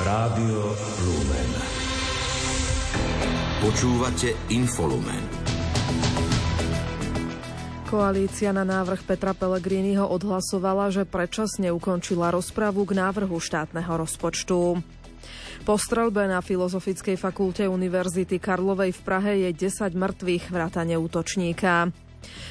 Rádio 0.00 0.72
Lumen. 1.04 1.50
Počúvate 3.60 4.32
Infolumen. 4.48 5.20
Koalícia 7.84 8.48
na 8.56 8.64
návrh 8.64 9.04
Petra 9.04 9.36
Pellegriniho 9.36 10.08
odhlasovala, 10.08 10.88
že 10.88 11.04
predčasne 11.04 11.68
ukončila 11.68 12.32
rozpravu 12.32 12.88
k 12.88 12.96
návrhu 12.96 13.36
štátneho 13.36 13.92
rozpočtu. 14.00 14.80
Po 15.68 15.74
strelbe 15.76 16.24
na 16.24 16.40
Filozofickej 16.40 17.20
fakulte 17.20 17.68
Univerzity 17.68 18.40
Karlovej 18.40 18.96
v 18.96 19.00
Prahe 19.04 19.32
je 19.44 19.52
10 19.52 19.92
mŕtvych 19.92 20.48
vrátane 20.48 20.96
útočníka. 20.96 21.92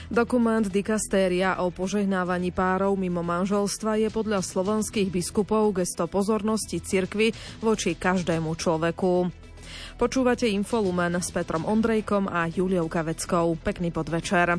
Dokument 0.09 0.65
dikastéria 0.65 1.61
o 1.61 1.69
požehnávaní 1.69 2.49
párov 2.49 2.97
mimo 2.97 3.21
manželstva 3.21 4.01
je 4.01 4.09
podľa 4.09 4.41
slovenských 4.41 5.13
biskupov 5.13 5.77
gesto 5.77 6.09
pozornosti 6.09 6.81
cirkvy 6.81 7.31
voči 7.61 7.93
každému 7.93 8.55
človeku. 8.57 9.29
Počúvate 9.99 10.47
Infolumen 10.49 11.19
s 11.19 11.29
Petrom 11.29 11.67
Ondrejkom 11.67 12.31
a 12.31 12.47
Juliou 12.47 12.87
Kaveckou. 12.87 13.59
Pekný 13.59 13.91
podvečer. 13.91 14.57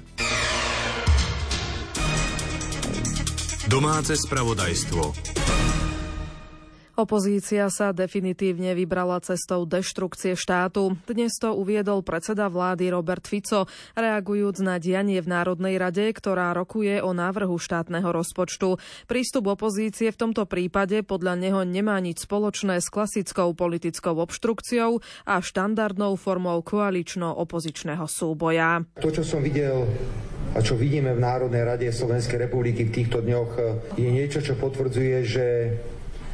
Domáce 3.70 4.19
spravodajstvo. 4.19 5.39
Opozícia 7.00 7.64
sa 7.72 7.96
definitívne 7.96 8.77
vybrala 8.77 9.24
cestou 9.24 9.64
deštrukcie 9.64 10.36
štátu. 10.36 11.00
Dnes 11.08 11.32
to 11.41 11.56
uviedol 11.56 12.04
predseda 12.04 12.52
vlády 12.52 12.92
Robert 12.92 13.24
Fico, 13.24 13.64
reagujúc 13.96 14.60
na 14.60 14.77
dianie 14.77 15.24
v 15.24 15.32
Národnej 15.32 15.80
rade, 15.80 16.05
ktorá 16.12 16.52
rokuje 16.52 17.00
o 17.00 17.16
návrhu 17.16 17.56
štátneho 17.56 18.05
rozpočtu. 18.05 18.77
Prístup 19.08 19.48
opozície 19.48 20.12
v 20.12 20.20
tomto 20.28 20.44
prípade 20.44 21.00
podľa 21.00 21.41
neho 21.41 21.64
nemá 21.64 21.96
nič 22.05 22.28
spoločné 22.28 22.84
s 22.84 22.92
klasickou 22.92 23.56
politickou 23.56 24.20
obštrukciou 24.20 25.00
a 25.25 25.41
štandardnou 25.41 26.20
formou 26.20 26.60
koalično-opozičného 26.60 28.05
súboja. 28.12 28.84
To, 29.00 29.08
čo 29.08 29.25
som 29.25 29.41
videl 29.41 29.88
a 30.53 30.60
čo 30.60 30.77
vidíme 30.77 31.16
v 31.16 31.25
Národnej 31.25 31.64
rade 31.64 31.88
Slovenskej 31.88 32.44
republiky 32.44 32.84
v 32.84 32.92
týchto 32.92 33.25
dňoch, 33.25 33.50
je 33.97 34.08
niečo, 34.12 34.44
čo 34.44 34.53
potvrdzuje, 34.60 35.16
že 35.25 35.47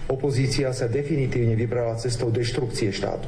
Opozícia 0.06 0.70
sa 0.70 0.86
definitívne 0.86 1.58
vybrala 1.58 1.98
cestou 1.98 2.30
deštrukcie 2.30 2.94
štátu. 2.94 3.26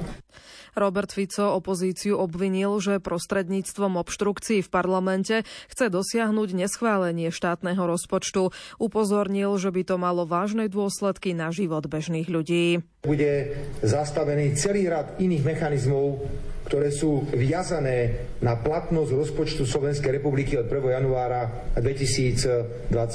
Robert 0.79 1.11
Fico 1.11 1.59
opozíciu 1.59 2.15
obvinil, 2.23 2.79
že 2.79 3.03
prostredníctvom 3.03 3.99
obštrukcií 3.99 4.63
v 4.63 4.71
parlamente 4.71 5.43
chce 5.75 5.91
dosiahnuť 5.91 6.55
neschválenie 6.55 7.35
štátneho 7.35 7.83
rozpočtu. 7.83 8.55
Upozornil, 8.79 9.59
že 9.59 9.75
by 9.75 9.83
to 9.83 9.99
malo 9.99 10.23
vážne 10.23 10.71
dôsledky 10.71 11.35
na 11.35 11.51
život 11.51 11.83
bežných 11.91 12.31
ľudí. 12.31 12.87
Bude 13.03 13.59
zastavený 13.83 14.55
celý 14.55 14.87
rad 14.87 15.19
iných 15.19 15.43
mechanizmov, 15.43 16.31
ktoré 16.71 16.95
sú 16.95 17.27
viazané 17.35 18.31
na 18.39 18.55
platnosť 18.55 19.11
rozpočtu 19.11 19.67
Slovenskej 19.67 20.23
republiky 20.23 20.55
od 20.55 20.71
1. 20.71 20.95
januára 20.95 21.75
2024. 21.75 23.11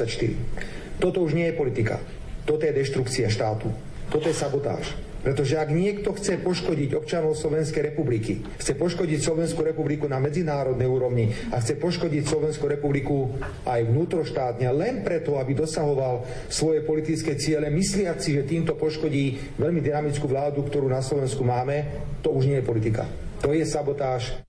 Toto 0.99 1.23
už 1.23 1.31
nie 1.31 1.47
je 1.47 1.55
politika. 1.55 2.03
Toto 2.43 2.63
je 2.67 2.75
deštrukcia 2.75 3.31
štátu. 3.31 3.71
Toto 4.11 4.27
je 4.27 4.35
sabotáž. 4.35 4.91
Pretože 5.23 5.55
ak 5.55 5.71
niekto 5.71 6.11
chce 6.19 6.35
poškodiť 6.43 6.99
občanov 6.99 7.39
Slovenskej 7.39 7.95
republiky, 7.95 8.43
chce 8.59 8.75
poškodiť 8.75 9.23
Slovenskú 9.23 9.63
republiku 9.63 10.11
na 10.11 10.19
medzinárodnej 10.19 10.83
úrovni 10.83 11.31
a 11.47 11.63
chce 11.63 11.79
poškodiť 11.79 12.27
Slovenskú 12.27 12.67
republiku 12.67 13.31
aj 13.63 13.87
vnútroštátne 13.87 14.67
len 14.75 14.99
preto, 14.99 15.39
aby 15.39 15.55
dosahoval 15.55 16.27
svoje 16.51 16.83
politické 16.83 17.39
ciele, 17.39 17.71
mysliac 17.71 18.19
si, 18.19 18.35
že 18.35 18.43
týmto 18.43 18.75
poškodí 18.75 19.55
veľmi 19.55 19.79
dynamickú 19.79 20.27
vládu, 20.27 20.67
ktorú 20.67 20.91
na 20.91 20.99
Slovensku 20.99 21.47
máme, 21.47 21.87
to 22.19 22.35
už 22.35 22.51
nie 22.51 22.59
je 22.59 22.67
politika. 22.67 23.07
To 23.39 23.55
je 23.55 23.63
sabotáž. 23.63 24.43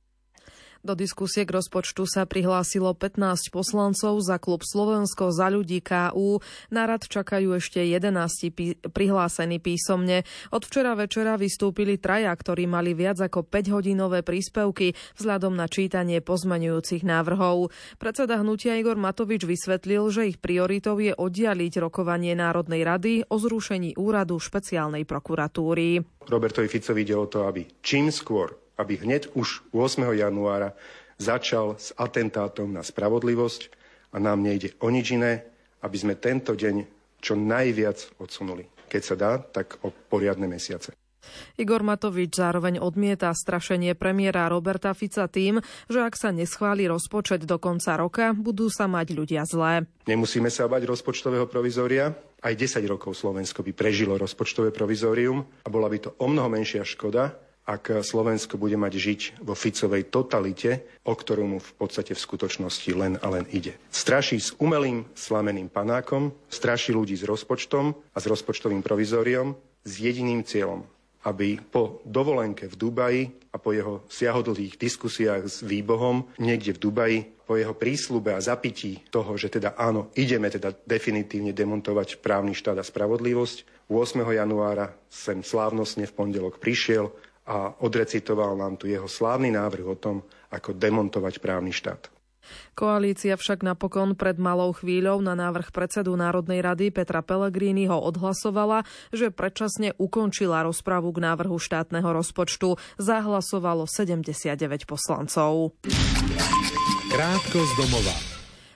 Do 0.84 0.92
diskusie 0.92 1.48
k 1.48 1.56
rozpočtu 1.56 2.04
sa 2.04 2.28
prihlásilo 2.28 2.92
15 2.92 3.48
poslancov 3.48 4.20
za 4.20 4.36
klub 4.36 4.60
Slovensko 4.60 5.32
za 5.32 5.48
ľudí 5.48 5.80
KU. 5.80 6.44
Na 6.68 6.84
rad 6.84 7.08
čakajú 7.08 7.56
ešte 7.56 7.80
11 7.80 8.52
pí- 8.52 8.76
prihlásení 8.76 9.64
písomne. 9.64 10.28
Od 10.52 10.60
včera 10.60 10.92
večera 10.92 11.40
vystúpili 11.40 11.96
traja, 11.96 12.36
ktorí 12.36 12.68
mali 12.68 12.92
viac 12.92 13.16
ako 13.16 13.48
5-hodinové 13.48 14.20
príspevky 14.20 14.92
vzhľadom 15.16 15.56
na 15.56 15.72
čítanie 15.72 16.20
pozmenujúcich 16.20 17.00
návrhov. 17.00 17.72
Predseda 17.96 18.44
hnutia 18.44 18.76
Igor 18.76 19.00
Matovič 19.00 19.48
vysvetlil, 19.48 20.04
že 20.12 20.36
ich 20.36 20.38
prioritou 20.38 21.00
je 21.00 21.16
oddialiť 21.16 21.80
rokovanie 21.80 22.36
Národnej 22.36 22.84
rady 22.84 23.24
o 23.32 23.40
zrušení 23.40 23.96
úradu 23.96 24.36
špeciálnej 24.36 25.08
prokuratúry. 25.08 26.04
Robertovi 26.28 26.68
Ficovi 26.68 27.08
ide 27.08 27.16
o 27.16 27.24
to, 27.24 27.48
aby 27.48 27.64
čím 27.80 28.12
skôr 28.12 28.63
aby 28.78 28.98
hneď 29.00 29.34
už 29.34 29.66
8. 29.70 30.04
januára 30.14 30.74
začal 31.18 31.78
s 31.78 31.94
atentátom 31.94 32.70
na 32.70 32.82
spravodlivosť 32.82 33.70
a 34.14 34.22
nám 34.22 34.42
nejde 34.42 34.74
o 34.82 34.90
nič 34.90 35.14
iné, 35.14 35.46
aby 35.82 35.96
sme 35.98 36.14
tento 36.18 36.54
deň 36.54 36.86
čo 37.22 37.34
najviac 37.38 38.20
odsunuli. 38.20 38.68
Keď 38.90 39.02
sa 39.02 39.16
dá, 39.16 39.32
tak 39.40 39.80
o 39.82 39.90
poriadne 39.90 40.46
mesiace. 40.46 40.94
Igor 41.56 41.80
Matovič 41.80 42.36
zároveň 42.36 42.76
odmieta 42.84 43.32
strašenie 43.32 43.96
premiéra 43.96 44.44
Roberta 44.52 44.92
Fica 44.92 45.24
tým, 45.24 45.64
že 45.88 46.04
ak 46.04 46.14
sa 46.20 46.30
neschváli 46.30 46.84
rozpočet 46.84 47.48
do 47.48 47.56
konca 47.56 47.96
roka, 47.96 48.36
budú 48.36 48.68
sa 48.68 48.84
mať 48.84 49.16
ľudia 49.16 49.42
zlé. 49.48 49.88
Nemusíme 50.04 50.52
sa 50.52 50.68
bať 50.68 50.84
rozpočtového 50.84 51.48
provizória. 51.48 52.12
Aj 52.44 52.52
10 52.52 52.84
rokov 52.84 53.16
Slovensko 53.16 53.64
by 53.64 53.72
prežilo 53.72 54.20
rozpočtové 54.20 54.68
provizórium 54.68 55.48
a 55.64 55.68
bola 55.72 55.88
by 55.88 55.98
to 56.04 56.10
o 56.20 56.28
mnoho 56.28 56.52
menšia 56.52 56.84
škoda, 56.84 57.32
ak 57.64 58.04
Slovensko 58.04 58.60
bude 58.60 58.76
mať 58.76 58.92
žiť 58.92 59.20
vo 59.40 59.56
Ficovej 59.56 60.12
totalite, 60.12 60.84
o 61.08 61.16
ktorú 61.16 61.44
mu 61.48 61.58
v 61.60 61.72
podstate 61.80 62.12
v 62.12 62.20
skutočnosti 62.20 62.90
len 62.92 63.16
a 63.24 63.26
len 63.32 63.48
ide. 63.48 63.80
Straší 63.88 64.36
s 64.36 64.52
umelým 64.60 65.08
slameným 65.16 65.72
panákom, 65.72 66.36
straší 66.52 66.92
ľudí 66.92 67.16
s 67.16 67.24
rozpočtom 67.24 67.96
a 68.12 68.18
s 68.20 68.28
rozpočtovým 68.28 68.84
provizóriom 68.84 69.56
s 69.84 69.92
jediným 70.00 70.44
cieľom, 70.44 70.84
aby 71.24 71.56
po 71.56 72.04
dovolenke 72.04 72.68
v 72.68 72.76
Dubaji 72.76 73.22
a 73.52 73.56
po 73.56 73.72
jeho 73.72 74.04
siahodlhých 74.12 74.76
diskusiách 74.76 75.48
s 75.48 75.56
výbohom 75.64 76.28
niekde 76.36 76.76
v 76.76 76.82
Dubaji, 76.84 77.18
po 77.44 77.60
jeho 77.60 77.76
prísľube 77.76 78.32
a 78.32 78.40
zapití 78.40 79.04
toho, 79.12 79.36
že 79.36 79.52
teda 79.52 79.76
áno, 79.76 80.08
ideme 80.16 80.48
teda 80.48 80.72
definitívne 80.88 81.52
demontovať 81.52 82.24
právny 82.24 82.56
štát 82.56 82.80
a 82.80 82.84
spravodlivosť, 82.84 83.88
8. 83.92 84.24
januára 84.24 84.96
sem 85.12 85.44
slávnostne 85.44 86.08
v 86.08 86.16
pondelok 86.16 86.56
prišiel 86.56 87.12
a 87.44 87.76
odrecitoval 87.84 88.56
nám 88.56 88.80
tu 88.80 88.88
jeho 88.88 89.08
slávny 89.08 89.52
návrh 89.52 89.86
o 89.86 89.96
tom, 89.96 90.16
ako 90.48 90.72
demontovať 90.72 91.40
právny 91.40 91.72
štát. 91.72 92.14
Koalícia 92.76 93.40
však 93.40 93.64
napokon 93.64 94.12
pred 94.12 94.36
malou 94.36 94.76
chvíľou 94.76 95.24
na 95.24 95.32
návrh 95.32 95.72
predsedu 95.72 96.12
Národnej 96.12 96.60
rady 96.60 96.92
Petra 96.92 97.24
Pellegriniho 97.24 97.96
odhlasovala, 97.96 98.84
že 99.16 99.32
predčasne 99.32 99.96
ukončila 99.96 100.60
rozpravu 100.66 101.08
k 101.14 101.24
návrhu 101.24 101.56
štátneho 101.56 102.12
rozpočtu. 102.12 102.76
Zahlasovalo 103.00 103.88
79 103.88 104.84
poslancov. 104.84 105.72
Krátko 107.08 107.58
z 107.64 107.72
domova. 107.80 108.33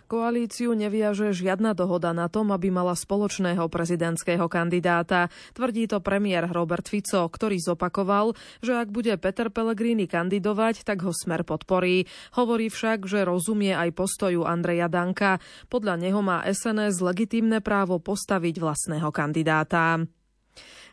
Koalíciu 0.08 0.72
neviaže 0.72 1.36
žiadna 1.36 1.76
dohoda 1.76 2.16
na 2.16 2.32
tom, 2.32 2.48
aby 2.48 2.72
mala 2.72 2.96
spoločného 2.96 3.69
prezidentského 3.69 4.48
kandidáta. 4.48 5.28
Tvrdí 5.52 5.84
to 5.84 6.00
premiér 6.00 6.48
Robert 6.48 6.88
Fico, 6.88 7.28
ktorý 7.28 7.60
zopakoval, 7.60 8.32
že 8.64 8.72
ak 8.72 8.88
bude 8.88 9.12
Peter 9.20 9.52
Pellegrini 9.52 10.08
kandidovať, 10.08 10.88
tak 10.88 11.04
ho 11.04 11.12
smer 11.12 11.44
podporí. 11.44 12.08
Hovorí 12.41 12.72
však, 12.72 13.04
že 13.04 13.28
rozumie 13.28 13.76
aj 13.76 13.92
postoju 13.92 14.48
Andreja 14.48 14.88
Danka. 14.88 15.44
Podľa 15.69 16.00
neho 16.00 16.25
má 16.25 16.40
SNS 16.40 17.04
legitímne 17.04 17.60
právo 17.60 18.00
postaviť 18.00 18.56
vlastného 18.64 19.12
kandidáta. 19.12 20.08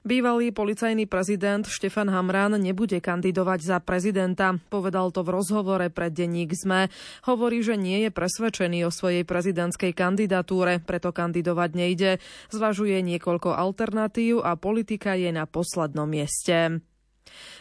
Bývalý 0.05 0.53
policajný 0.53 1.09
prezident 1.09 1.65
Štefan 1.65 2.13
Hamran 2.13 2.61
nebude 2.61 3.01
kandidovať 3.01 3.59
za 3.65 3.77
prezidenta. 3.81 4.53
Povedal 4.69 5.09
to 5.09 5.25
v 5.25 5.33
rozhovore 5.33 5.89
pre 5.89 6.13
denník 6.13 6.53
ZME. 6.53 6.93
Hovorí, 7.25 7.65
že 7.65 7.73
nie 7.73 8.05
je 8.05 8.13
presvedčený 8.13 8.85
o 8.85 8.93
svojej 8.93 9.25
prezidentskej 9.25 9.97
kandidatúre, 9.97 10.77
preto 10.85 11.09
kandidovať 11.09 11.69
nejde. 11.73 12.11
Zvažuje 12.53 13.01
niekoľko 13.01 13.57
alternatív 13.57 14.45
a 14.45 14.53
politika 14.53 15.17
je 15.17 15.33
na 15.33 15.49
poslednom 15.49 16.05
mieste. 16.05 16.85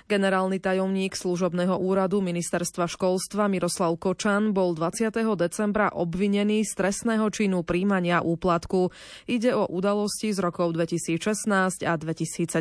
Generálny 0.05 0.61
tajomník 0.61 1.17
služobného 1.17 1.81
úradu 1.81 2.21
ministerstva 2.21 2.85
školstva 2.87 3.49
Miroslav 3.49 3.97
Kočan 3.97 4.53
bol 4.53 4.77
20. 4.77 5.11
decembra 5.35 5.91
obvinený 5.93 6.63
z 6.63 6.73
trestného 6.77 7.27
činu 7.33 7.65
príjmania 7.65 8.21
úplatku. 8.21 8.93
Ide 9.25 9.57
o 9.57 9.65
udalosti 9.67 10.31
z 10.31 10.39
rokov 10.45 10.77
2016 10.77 11.83
a 11.83 11.93
2017. 11.97 12.53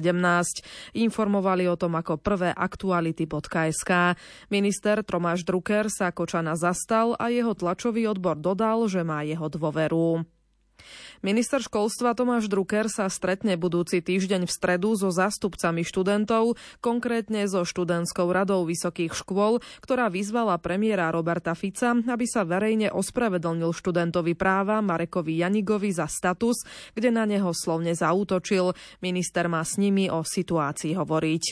Informovali 0.96 1.68
o 1.68 1.76
tom 1.76 2.00
ako 2.00 2.18
prvé 2.18 2.56
aktuality.sk. 2.56 3.92
Minister 4.50 5.04
Tomáš 5.04 5.44
Drucker 5.44 5.92
sa 5.92 6.16
Kočana 6.16 6.56
zastal 6.56 7.20
a 7.20 7.28
jeho 7.28 7.52
tlačový 7.52 8.08
odbor 8.08 8.40
dodal, 8.40 8.88
že 8.88 9.04
má 9.04 9.22
jeho 9.28 9.52
dôveru. 9.52 10.33
Minister 11.24 11.64
školstva 11.64 12.16
Tomáš 12.18 12.52
Drucker 12.52 12.92
sa 12.92 13.08
stretne 13.08 13.56
budúci 13.56 14.04
týždeň 14.04 14.48
v 14.48 14.52
stredu 14.52 14.96
so 15.00 15.12
zástupcami 15.12 15.88
študentov, 15.88 16.60
konkrétne 16.84 17.48
so 17.48 17.64
študentskou 17.64 18.28
radou 18.32 18.68
vysokých 18.68 19.16
škôl, 19.16 19.64
ktorá 19.80 20.12
vyzvala 20.12 20.60
premiéra 20.60 21.12
Roberta 21.14 21.56
Fica, 21.56 21.96
aby 21.96 22.26
sa 22.28 22.44
verejne 22.44 22.92
ospravedlnil 22.92 23.72
študentovi 23.72 24.36
práva 24.36 24.84
Marekovi 24.84 25.40
Janigovi 25.40 25.96
za 25.96 26.08
status, 26.12 26.68
kde 26.96 27.10
na 27.12 27.24
neho 27.24 27.52
slovne 27.56 27.96
zautočil. 27.96 28.76
Minister 29.00 29.48
má 29.48 29.64
s 29.64 29.80
nimi 29.80 30.12
o 30.12 30.24
situácii 30.26 30.96
hovoriť. 30.96 31.44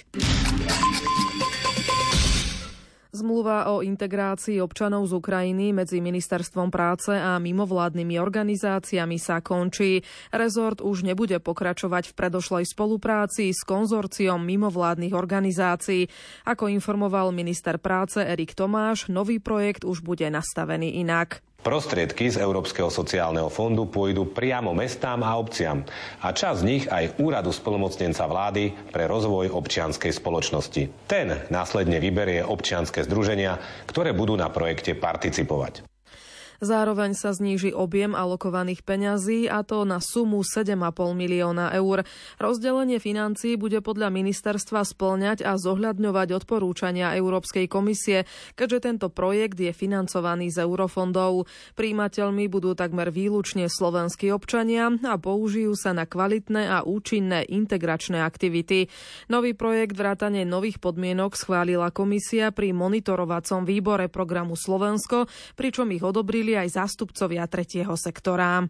Zmluva 3.11 3.67
o 3.67 3.83
integrácii 3.83 4.63
občanov 4.63 5.03
z 5.11 5.19
Ukrajiny 5.19 5.75
medzi 5.75 5.99
Ministerstvom 5.99 6.71
práce 6.71 7.11
a 7.11 7.35
mimovládnymi 7.43 8.15
organizáciami 8.15 9.19
sa 9.19 9.43
končí. 9.43 9.99
Rezort 10.31 10.79
už 10.79 11.03
nebude 11.03 11.35
pokračovať 11.43 12.07
v 12.07 12.15
predošlej 12.15 12.71
spolupráci 12.71 13.51
s 13.51 13.67
konzorciom 13.67 14.39
mimovládnych 14.39 15.11
organizácií. 15.11 16.07
Ako 16.47 16.71
informoval 16.71 17.35
minister 17.35 17.83
práce 17.83 18.23
Erik 18.23 18.55
Tomáš, 18.55 19.11
nový 19.11 19.43
projekt 19.43 19.83
už 19.83 19.99
bude 19.99 20.31
nastavený 20.31 21.03
inak. 21.03 21.43
Prostriedky 21.61 22.25
z 22.33 22.41
Európskeho 22.41 22.89
sociálneho 22.89 23.45
fondu 23.53 23.85
pôjdu 23.85 24.25
priamo 24.25 24.73
mestám 24.73 25.21
a 25.21 25.37
obciam 25.37 25.85
a 26.17 26.33
čas 26.33 26.65
z 26.65 26.67
nich 26.67 26.83
aj 26.89 27.21
úradu 27.21 27.53
spolomocnenca 27.53 28.25
vlády 28.25 28.73
pre 28.89 29.05
rozvoj 29.05 29.53
občianskej 29.53 30.09
spoločnosti. 30.09 31.05
Ten 31.05 31.37
následne 31.53 32.01
vyberie 32.01 32.41
občianske 32.41 33.05
združenia, 33.05 33.61
ktoré 33.85 34.09
budú 34.09 34.33
na 34.33 34.49
projekte 34.49 34.97
participovať. 34.97 35.90
Zároveň 36.61 37.17
sa 37.17 37.33
zníži 37.33 37.73
objem 37.73 38.13
alokovaných 38.13 38.85
peňazí 38.85 39.49
a 39.49 39.65
to 39.65 39.81
na 39.81 39.97
sumu 39.97 40.45
7,5 40.45 40.77
milióna 41.17 41.73
eur. 41.73 42.05
Rozdelenie 42.37 43.01
financií 43.01 43.57
bude 43.57 43.81
podľa 43.81 44.13
ministerstva 44.13 44.85
splňať 44.85 45.41
a 45.41 45.57
zohľadňovať 45.57 46.37
odporúčania 46.37 47.17
Európskej 47.17 47.65
komisie, 47.65 48.29
keďže 48.53 48.93
tento 48.93 49.07
projekt 49.09 49.57
je 49.57 49.73
financovaný 49.73 50.53
z 50.53 50.61
eurofondov. 50.61 51.49
Príjimateľmi 51.73 52.45
budú 52.45 52.77
takmer 52.77 53.09
výlučne 53.09 53.65
slovenskí 53.65 54.29
občania 54.29 54.93
a 55.01 55.17
použijú 55.17 55.73
sa 55.73 55.97
na 55.97 56.05
kvalitné 56.05 56.69
a 56.69 56.85
účinné 56.85 57.41
integračné 57.41 58.21
aktivity. 58.21 58.85
Nový 59.33 59.57
projekt 59.57 59.97
vrátane 59.97 60.45
nových 60.45 60.77
podmienok 60.77 61.33
schválila 61.33 61.89
komisia 61.89 62.53
pri 62.53 62.69
monitorovacom 62.69 63.65
výbore 63.65 64.13
programu 64.13 64.53
Slovensko, 64.53 65.25
pričom 65.57 65.89
ich 65.89 66.05
odobrili 66.05 66.50
aj 66.57 66.69
zástupcovia 66.73 67.47
tretieho 67.47 67.93
sektora. 67.95 68.65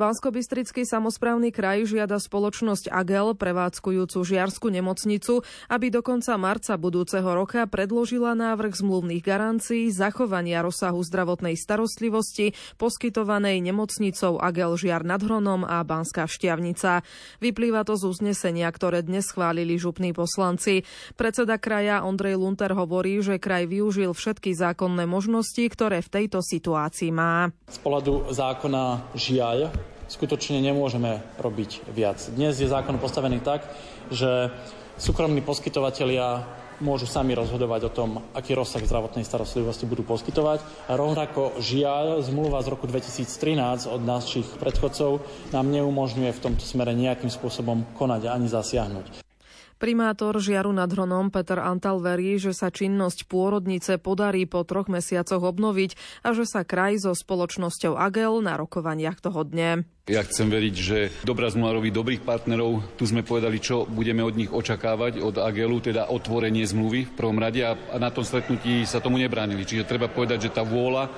Banskobystrický 0.00 0.88
samozprávny 0.88 1.52
kraj 1.52 1.84
žiada 1.84 2.16
spoločnosť 2.16 2.88
Agel, 2.88 3.36
prevádzkujúcu 3.36 4.24
žiarskú 4.24 4.72
nemocnicu, 4.72 5.44
aby 5.68 5.92
do 5.92 6.00
konca 6.00 6.40
marca 6.40 6.80
budúceho 6.80 7.28
roka 7.28 7.68
predložila 7.68 8.32
návrh 8.32 8.80
zmluvných 8.80 9.20
garancií 9.20 9.92
zachovania 9.92 10.64
rozsahu 10.64 11.04
zdravotnej 11.04 11.52
starostlivosti 11.52 12.56
poskytovanej 12.80 13.60
nemocnicou 13.60 14.40
Agel 14.40 14.72
Žiar 14.80 15.04
nad 15.04 15.20
Hronom 15.20 15.68
a 15.68 15.84
Banská 15.84 16.24
Štiavnica. 16.24 17.04
Vyplýva 17.44 17.84
to 17.84 18.00
z 18.00 18.08
uznesenia, 18.08 18.72
ktoré 18.72 19.04
dnes 19.04 19.28
schválili 19.28 19.76
župní 19.76 20.16
poslanci. 20.16 20.88
Predseda 21.12 21.60
kraja 21.60 22.08
Ondrej 22.08 22.40
Lunter 22.40 22.72
hovorí, 22.72 23.20
že 23.20 23.36
kraj 23.36 23.68
využil 23.68 24.16
všetky 24.16 24.56
zákonné 24.56 25.04
možnosti, 25.04 25.60
ktoré 25.60 26.00
v 26.00 26.08
tejto 26.08 26.40
situácii 26.40 27.12
má. 27.12 27.52
Z 27.68 27.76
pohľadu 27.84 28.32
zákona 28.32 29.12
žiaľ 29.12 29.89
skutočne 30.10 30.58
nemôžeme 30.58 31.22
robiť 31.38 31.86
viac. 31.94 32.18
Dnes 32.34 32.58
je 32.58 32.66
zákon 32.66 32.98
postavený 32.98 33.38
tak, 33.38 33.62
že 34.10 34.50
súkromní 34.98 35.38
poskytovatelia 35.46 36.42
môžu 36.82 37.06
sami 37.06 37.36
rozhodovať 37.36 37.80
o 37.86 37.94
tom, 37.94 38.10
aký 38.34 38.56
rozsah 38.56 38.82
zdravotnej 38.82 39.22
starostlivosti 39.22 39.86
budú 39.86 40.02
poskytovať. 40.02 40.90
A 40.90 40.98
rovnako 40.98 41.60
žiaľ, 41.62 42.24
zmluva 42.24 42.58
z 42.64 42.72
roku 42.72 42.88
2013 42.90 43.86
od 43.86 44.02
našich 44.02 44.48
predchodcov 44.58 45.22
nám 45.54 45.70
neumožňuje 45.70 46.32
v 46.34 46.42
tomto 46.42 46.64
smere 46.64 46.96
nejakým 46.96 47.30
spôsobom 47.30 47.86
konať 47.94 48.32
ani 48.32 48.48
zasiahnuť. 48.50 49.29
Primátor 49.80 50.36
Žiaru 50.36 50.76
nad 50.76 50.92
Hronom 50.92 51.32
Peter 51.32 51.56
Antal 51.56 52.04
verí, 52.04 52.36
že 52.36 52.52
sa 52.52 52.68
činnosť 52.68 53.24
pôrodnice 53.24 53.96
podarí 53.96 54.44
po 54.44 54.60
troch 54.60 54.92
mesiacoch 54.92 55.40
obnoviť 55.40 56.20
a 56.20 56.36
že 56.36 56.44
sa 56.44 56.68
kraj 56.68 57.00
so 57.00 57.16
spoločnosťou 57.16 57.96
Agel 57.96 58.44
na 58.44 58.60
rokovaniach 58.60 59.24
toho 59.24 59.40
dne. 59.40 59.88
Ja 60.04 60.20
chcem 60.20 60.52
veriť, 60.52 60.74
že 60.76 61.08
dobrá 61.24 61.48
zmluva 61.48 61.80
robí 61.80 61.88
dobrých 61.88 62.20
partnerov. 62.28 62.92
Tu 63.00 63.08
sme 63.08 63.24
povedali, 63.24 63.56
čo 63.56 63.88
budeme 63.88 64.20
od 64.20 64.36
nich 64.36 64.52
očakávať, 64.52 65.24
od 65.24 65.40
Agelu, 65.40 65.80
teda 65.80 66.12
otvorenie 66.12 66.68
zmluvy 66.68 67.08
v 67.08 67.16
prvom 67.16 67.40
rade 67.40 67.64
a, 67.64 67.72
na 67.96 68.12
tom 68.12 68.20
stretnutí 68.20 68.84
sa 68.84 69.00
tomu 69.00 69.16
nebránili. 69.16 69.64
Čiže 69.64 69.88
treba 69.88 70.12
povedať, 70.12 70.52
že 70.52 70.52
tá 70.52 70.60
vôľa, 70.60 71.08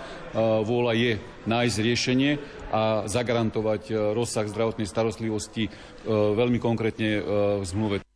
vôľa 0.62 0.92
je 0.94 1.18
nájsť 1.50 1.76
riešenie 1.82 2.30
a 2.70 3.10
zagarantovať 3.10 4.14
rozsah 4.14 4.46
zdravotnej 4.46 4.86
starostlivosti 4.86 5.66
veľmi 6.06 6.62
konkrétne 6.62 7.18
v 7.58 7.66
zmluve. 7.66 8.06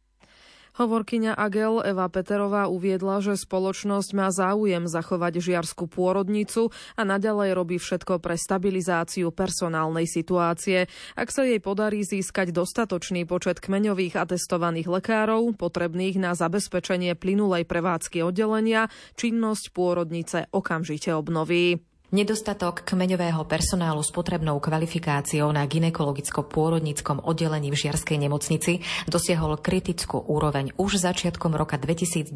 Hovorkyňa 0.76 1.40
Agel 1.40 1.80
Eva 1.80 2.04
Peterová 2.12 2.68
uviedla, 2.68 3.24
že 3.24 3.40
spoločnosť 3.40 4.10
má 4.12 4.28
záujem 4.28 4.84
zachovať 4.84 5.40
žiarskú 5.40 5.88
pôrodnicu 5.88 6.68
a 7.00 7.02
naďalej 7.08 7.56
robí 7.56 7.80
všetko 7.80 8.20
pre 8.20 8.36
stabilizáciu 8.36 9.32
personálnej 9.32 10.04
situácie. 10.04 10.84
Ak 11.16 11.32
sa 11.32 11.48
jej 11.48 11.64
podarí 11.64 12.04
získať 12.04 12.52
dostatočný 12.52 13.24
počet 13.24 13.64
kmeňových 13.64 14.20
atestovaných 14.20 14.92
lekárov, 15.00 15.56
potrebných 15.56 16.20
na 16.20 16.36
zabezpečenie 16.36 17.16
plynulej 17.16 17.64
prevádzky 17.64 18.20
oddelenia, 18.20 18.92
činnosť 19.16 19.72
pôrodnice 19.72 20.52
okamžite 20.52 21.08
obnoví. 21.16 21.80
Nedostatok 22.14 22.86
kmeňového 22.86 23.42
personálu 23.50 23.98
s 23.98 24.14
potrebnou 24.14 24.62
kvalifikáciou 24.62 25.50
na 25.50 25.66
ginekologicko-pôrodníckom 25.66 27.18
oddelení 27.26 27.74
v 27.74 27.82
Žiarskej 27.82 28.22
nemocnici 28.22 28.78
dosiahol 29.10 29.58
kritickú 29.58 30.22
úroveň 30.22 30.70
už 30.78 31.02
začiatkom 31.02 31.58
roka 31.58 31.74
2023, 31.74 32.30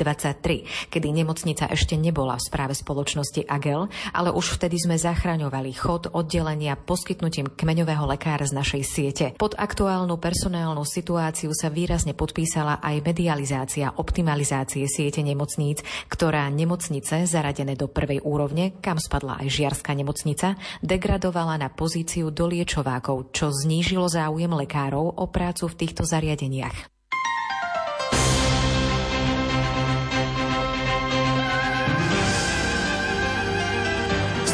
kedy 0.90 1.08
nemocnica 1.14 1.70
ešte 1.70 1.94
nebola 1.94 2.34
v 2.34 2.50
správe 2.50 2.74
spoločnosti 2.74 3.46
AGEL, 3.46 3.86
ale 4.10 4.34
už 4.34 4.58
vtedy 4.58 4.74
sme 4.74 4.98
zachraňovali 4.98 5.70
chod 5.78 6.10
oddelenia 6.10 6.74
poskytnutím 6.74 7.54
kmeňového 7.54 8.10
lekára 8.10 8.50
z 8.50 8.58
našej 8.58 8.82
siete. 8.82 9.26
Pod 9.38 9.54
aktuálnu 9.54 10.18
personálnu 10.18 10.82
situáciu 10.82 11.54
sa 11.54 11.70
výrazne 11.70 12.18
podpísala 12.18 12.82
aj 12.82 13.06
medializácia 13.06 13.94
optimalizácie 13.94 14.90
siete 14.90 15.22
nemocníc, 15.22 15.86
ktorá 16.10 16.50
nemocnice 16.50 17.22
zaradené 17.22 17.78
do 17.78 17.86
prvej 17.86 18.18
úrovne, 18.26 18.74
kam 18.82 18.98
spadla 18.98 19.38
aj 19.38 19.59
Žiarská 19.60 19.92
nemocnica 19.92 20.56
degradovala 20.80 21.60
na 21.60 21.68
pozíciu 21.68 22.32
doliečovákov, 22.32 23.36
čo 23.36 23.52
znížilo 23.52 24.08
záujem 24.08 24.48
lekárov 24.48 25.20
o 25.20 25.28
prácu 25.28 25.68
v 25.68 25.78
týchto 25.84 26.08
zariadeniach. 26.08 26.88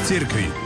Cirkvi. 0.07 0.66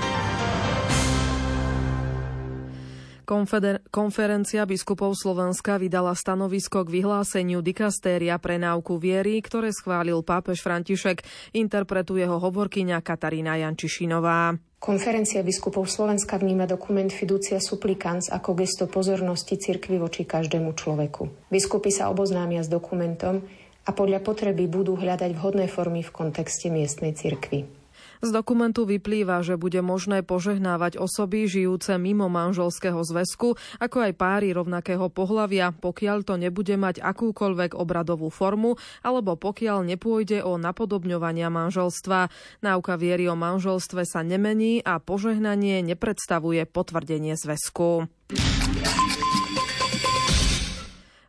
Konfeder- 3.31 3.79
konferencia 3.95 4.67
biskupov 4.67 5.15
Slovenska 5.15 5.79
vydala 5.79 6.19
stanovisko 6.19 6.83
k 6.83 6.99
vyhláseniu 6.99 7.63
dikastéria 7.63 8.43
pre 8.43 8.59
náuku 8.59 8.99
viery, 8.99 9.39
ktoré 9.39 9.71
schválil 9.71 10.19
pápež 10.27 10.67
František, 10.67 11.23
interpretuje 11.55 12.27
ho 12.27 12.43
hovorkyňa 12.43 12.99
Katarína 12.99 13.55
Jančišinová. 13.63 14.59
Konferencia 14.83 15.47
biskupov 15.47 15.87
Slovenska 15.87 16.43
vníma 16.43 16.67
dokument 16.67 17.07
Fiducia 17.07 17.63
Supplicans 17.63 18.35
ako 18.35 18.51
gesto 18.59 18.91
pozornosti 18.91 19.55
cirkvi 19.63 20.03
voči 20.03 20.27
každému 20.27 20.75
človeku. 20.75 21.55
Biskupy 21.55 21.95
sa 21.95 22.11
oboznámia 22.11 22.67
s 22.67 22.73
dokumentom 22.73 23.47
a 23.87 23.91
podľa 23.95 24.27
potreby 24.27 24.67
budú 24.67 24.99
hľadať 24.99 25.39
vhodné 25.39 25.71
formy 25.71 26.03
v 26.03 26.11
kontexte 26.11 26.67
miestnej 26.67 27.15
cirkvi. 27.15 27.80
Z 28.21 28.37
dokumentu 28.37 28.85
vyplýva, 28.85 29.41
že 29.41 29.57
bude 29.57 29.81
možné 29.81 30.21
požehnávať 30.21 31.01
osoby 31.01 31.49
žijúce 31.49 31.97
mimo 31.97 32.29
manželského 32.29 33.01
zväzku, 33.01 33.57
ako 33.81 33.97
aj 34.05 34.13
páry 34.21 34.53
rovnakého 34.53 35.09
pohlavia, 35.09 35.73
pokiaľ 35.73 36.29
to 36.29 36.37
nebude 36.37 36.77
mať 36.77 37.01
akúkoľvek 37.01 37.73
obradovú 37.73 38.29
formu, 38.29 38.77
alebo 39.01 39.41
pokiaľ 39.41 39.97
nepôjde 39.97 40.45
o 40.45 40.61
napodobňovania 40.61 41.49
manželstva. 41.49 42.29
Náuka 42.61 43.01
viery 43.01 43.25
o 43.33 43.37
manželstve 43.41 44.05
sa 44.05 44.21
nemení 44.21 44.85
a 44.85 45.01
požehnanie 45.01 45.81
nepredstavuje 45.81 46.69
potvrdenie 46.69 47.41
zväzku. 47.41 48.05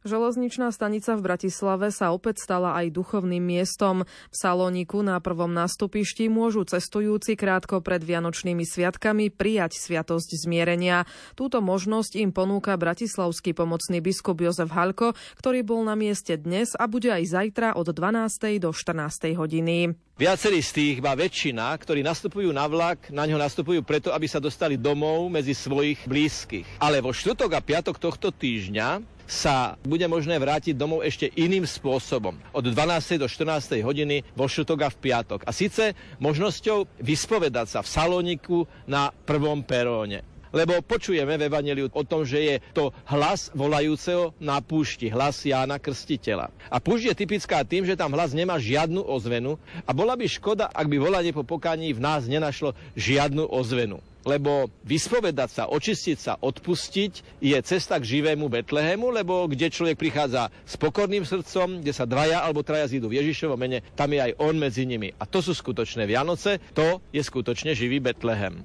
Železničná 0.01 0.74
stanica 0.74 1.13
v 1.13 1.22
Bratislave 1.22 1.93
sa 1.93 2.10
opäť 2.10 2.41
stala 2.41 2.74
aj 2.74 2.89
duchovným 2.89 3.38
miestom. 3.38 4.01
V 4.34 4.36
Salóniku 4.36 5.05
na 5.05 5.22
prvom 5.22 5.53
nástupišti 5.53 6.25
môžu 6.25 6.65
cestujúci 6.65 7.38
krátko 7.38 7.86
pred 7.86 8.01
Vianočnými 8.01 8.65
sviatkami 8.65 9.29
prijať 9.29 9.77
sviatosť 9.77 10.41
zmierenia. 10.41 11.05
Túto 11.38 11.62
možnosť 11.62 12.17
im 12.17 12.34
ponúka 12.34 12.74
bratislavský 12.81 13.53
pomocný 13.53 14.01
biskup 14.01 14.41
Jozef 14.41 14.74
Halko, 14.74 15.13
ktorý 15.38 15.62
bol 15.62 15.86
na 15.86 15.93
mieste 15.93 16.34
dnes 16.34 16.74
a 16.74 16.89
bude 16.89 17.13
aj 17.13 17.38
zajtra 17.38 17.77
od 17.77 17.93
12. 17.93 18.58
do 18.58 18.74
14. 18.74 19.38
hodiny. 19.38 19.93
Viacerí 20.17 20.65
z 20.65 20.72
tých, 20.74 20.98
ba 20.98 21.13
väčšina, 21.13 21.77
ktorí 21.77 22.01
nastupujú 22.01 22.50
na 22.50 22.65
vlak, 22.65 23.13
na 23.13 23.29
ňo 23.29 23.38
nastupujú 23.38 23.86
preto, 23.86 24.10
aby 24.10 24.25
sa 24.25 24.41
dostali 24.41 24.81
domov 24.81 25.29
medzi 25.29 25.53
svojich 25.53 26.10
blízkych. 26.10 26.81
Ale 26.81 27.05
vo 27.05 27.13
štvrtok 27.13 27.53
a 27.53 27.62
piatok 27.62 28.01
tohto 28.01 28.34
týždňa 28.34 29.21
sa 29.28 29.78
bude 29.84 30.06
možné 30.08 30.40
vrátiť 30.40 30.74
domov 30.74 31.06
ešte 31.06 31.30
iným 31.38 31.68
spôsobom. 31.68 32.40
Od 32.56 32.66
12. 32.66 33.22
do 33.22 33.28
14. 33.28 33.84
hodiny 33.84 34.25
vo 34.34 34.48
šutok 34.48 34.88
a 34.88 34.90
v 34.90 34.98
piatok. 34.98 35.46
A 35.46 35.51
síce 35.54 35.94
možnosťou 36.18 36.88
vyspovedať 37.01 37.68
sa 37.68 37.80
v 37.84 37.92
salóniku 37.92 38.58
na 38.88 39.13
prvom 39.25 39.62
peróne. 39.62 40.31
Lebo 40.51 40.84
počujeme 40.84 41.39
v 41.39 41.48
Evangeliu 41.48 41.88
o 41.91 42.03
tom, 42.03 42.27
že 42.27 42.39
je 42.39 42.55
to 42.75 42.91
hlas 43.08 43.50
volajúceho 43.55 44.36
na 44.38 44.60
púšti, 44.60 45.08
hlas 45.08 45.41
Jána 45.43 45.79
Krstiteľa. 45.79 46.51
A 46.67 46.77
púšť 46.84 47.12
je 47.12 47.20
typická 47.20 47.63
tým, 47.63 47.88
že 47.88 47.96
tam 47.96 48.12
hlas 48.12 48.36
nemá 48.36 48.60
žiadnu 48.60 49.01
ozvenu 49.03 49.55
a 49.88 49.91
bola 49.96 50.20
by 50.20 50.27
škoda, 50.27 50.67
ak 50.67 50.88
by 50.91 50.98
volanie 51.00 51.31
po 51.31 51.48
pokaní 51.48 51.96
v 51.96 52.03
nás 52.03 52.27
nenašlo 52.27 52.75
žiadnu 53.00 53.48
ozvenu 53.48 54.03
lebo 54.25 54.70
vyspovedať 54.86 55.50
sa, 55.50 55.63
očistiť 55.70 56.17
sa, 56.17 56.34
odpustiť 56.38 57.41
je 57.41 57.58
cesta 57.65 57.98
k 57.98 58.05
živému 58.17 58.50
Betlehemu, 58.50 59.10
lebo 59.10 59.50
kde 59.50 59.74
človek 59.74 59.98
prichádza 59.98 60.53
s 60.65 60.77
pokorným 60.77 61.25
srdcom, 61.25 61.81
kde 61.81 61.93
sa 61.93 62.05
dvaja 62.05 62.46
alebo 62.46 62.62
traja 62.62 62.89
zídu 62.89 63.10
v 63.10 63.17
Ježišovom 63.22 63.58
mene, 63.58 63.81
tam 63.98 64.13
je 64.13 64.22
aj 64.22 64.38
on 64.38 64.55
medzi 64.58 64.86
nimi. 64.86 65.13
A 65.17 65.25
to 65.25 65.41
sú 65.41 65.58
skutočné 65.58 66.05
Vianoce, 66.05 66.62
to 66.77 67.01
je 67.10 67.22
skutočne 67.22 67.74
živý 67.74 67.98
Betlehem. 67.98 68.62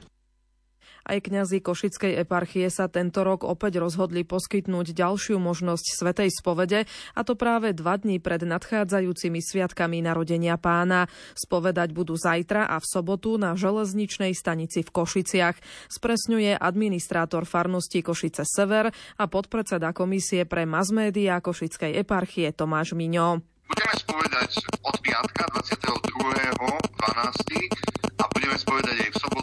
Aj 1.07 1.23
kňazi 1.23 1.63
Košickej 1.63 2.27
eparchie 2.27 2.67
sa 2.67 2.91
tento 2.91 3.23
rok 3.23 3.47
opäť 3.47 3.79
rozhodli 3.79 4.27
poskytnúť 4.27 4.91
ďalšiu 4.91 5.39
možnosť 5.39 5.95
Svetej 5.95 6.35
spovede, 6.35 6.91
a 7.15 7.21
to 7.23 7.39
práve 7.39 7.71
dva 7.71 7.95
dní 7.95 8.19
pred 8.19 8.43
nadchádzajúcimi 8.43 9.39
sviatkami 9.39 10.03
narodenia 10.03 10.59
pána. 10.59 11.07
Spovedať 11.39 11.95
budú 11.95 12.19
zajtra 12.19 12.67
a 12.67 12.83
v 12.83 12.87
sobotu 12.91 13.39
na 13.39 13.55
železničnej 13.55 14.35
stanici 14.35 14.83
v 14.83 14.91
Košiciach. 14.91 15.55
Spresňuje 15.87 16.59
administrátor 16.59 17.47
farnosti 17.47 18.03
Košice 18.03 18.43
Sever 18.43 18.91
a 18.91 19.25
podpredseda 19.31 19.95
komisie 19.95 20.43
pre 20.43 20.67
masmédia 20.67 21.39
Košickej 21.39 22.03
eparchie 22.03 22.51
Tomáš 22.51 22.99
Miňo. 22.99 23.47
Budeme 23.71 23.95
spovedať 23.95 24.59
od 24.83 24.97
piatka 25.07 25.47
22.12 25.55 28.19
a 28.19 28.25
budeme 28.35 28.57
spovedať 28.59 29.07
aj 29.07 29.11
v 29.11 29.17
sobotu 29.23 29.36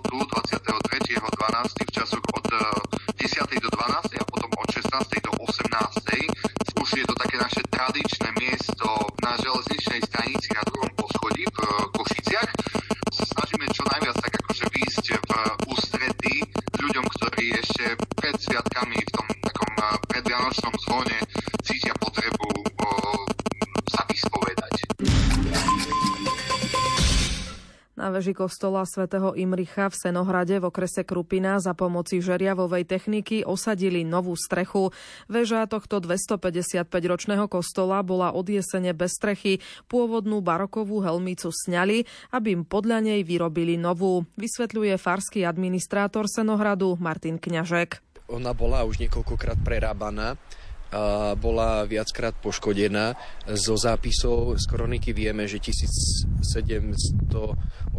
Veži 28.23 28.39
kostola 28.39 28.87
svätého 28.87 29.35
Imricha 29.35 29.91
v 29.91 29.99
Senohrade 29.99 30.55
v 30.55 30.71
okrese 30.71 31.03
Krupina 31.03 31.59
za 31.59 31.75
pomoci 31.75 32.23
žeriavovej 32.23 32.87
techniky 32.87 33.43
osadili 33.43 34.07
novú 34.07 34.31
strechu. 34.39 34.95
Veža 35.27 35.67
tohto 35.67 35.99
255-ročného 35.99 37.51
kostola 37.51 37.99
bola 37.99 38.31
od 38.31 38.47
jesene 38.47 38.95
bez 38.95 39.19
strechy. 39.19 39.59
Pôvodnú 39.91 40.39
barokovú 40.39 41.03
helmicu 41.03 41.51
sňali, 41.51 42.07
aby 42.31 42.47
im 42.55 42.63
podľa 42.63 43.11
nej 43.11 43.27
vyrobili 43.27 43.75
novú. 43.75 44.23
Vysvetľuje 44.39 44.95
farský 44.95 45.43
administrátor 45.43 46.31
Senohradu 46.31 46.95
Martin 47.03 47.35
Kňažek. 47.35 47.99
Ona 48.31 48.55
bola 48.55 48.87
už 48.87 49.03
niekoľkokrát 49.03 49.59
prerábaná 49.67 50.39
bola 51.41 51.89
viackrát 51.89 52.37
poškodená. 52.37 53.17
Zo 53.49 53.73
zápisov 53.73 54.61
z 54.61 54.69
kroniky 54.69 55.09
vieme, 55.09 55.49
že 55.49 55.57
1780 55.57 57.97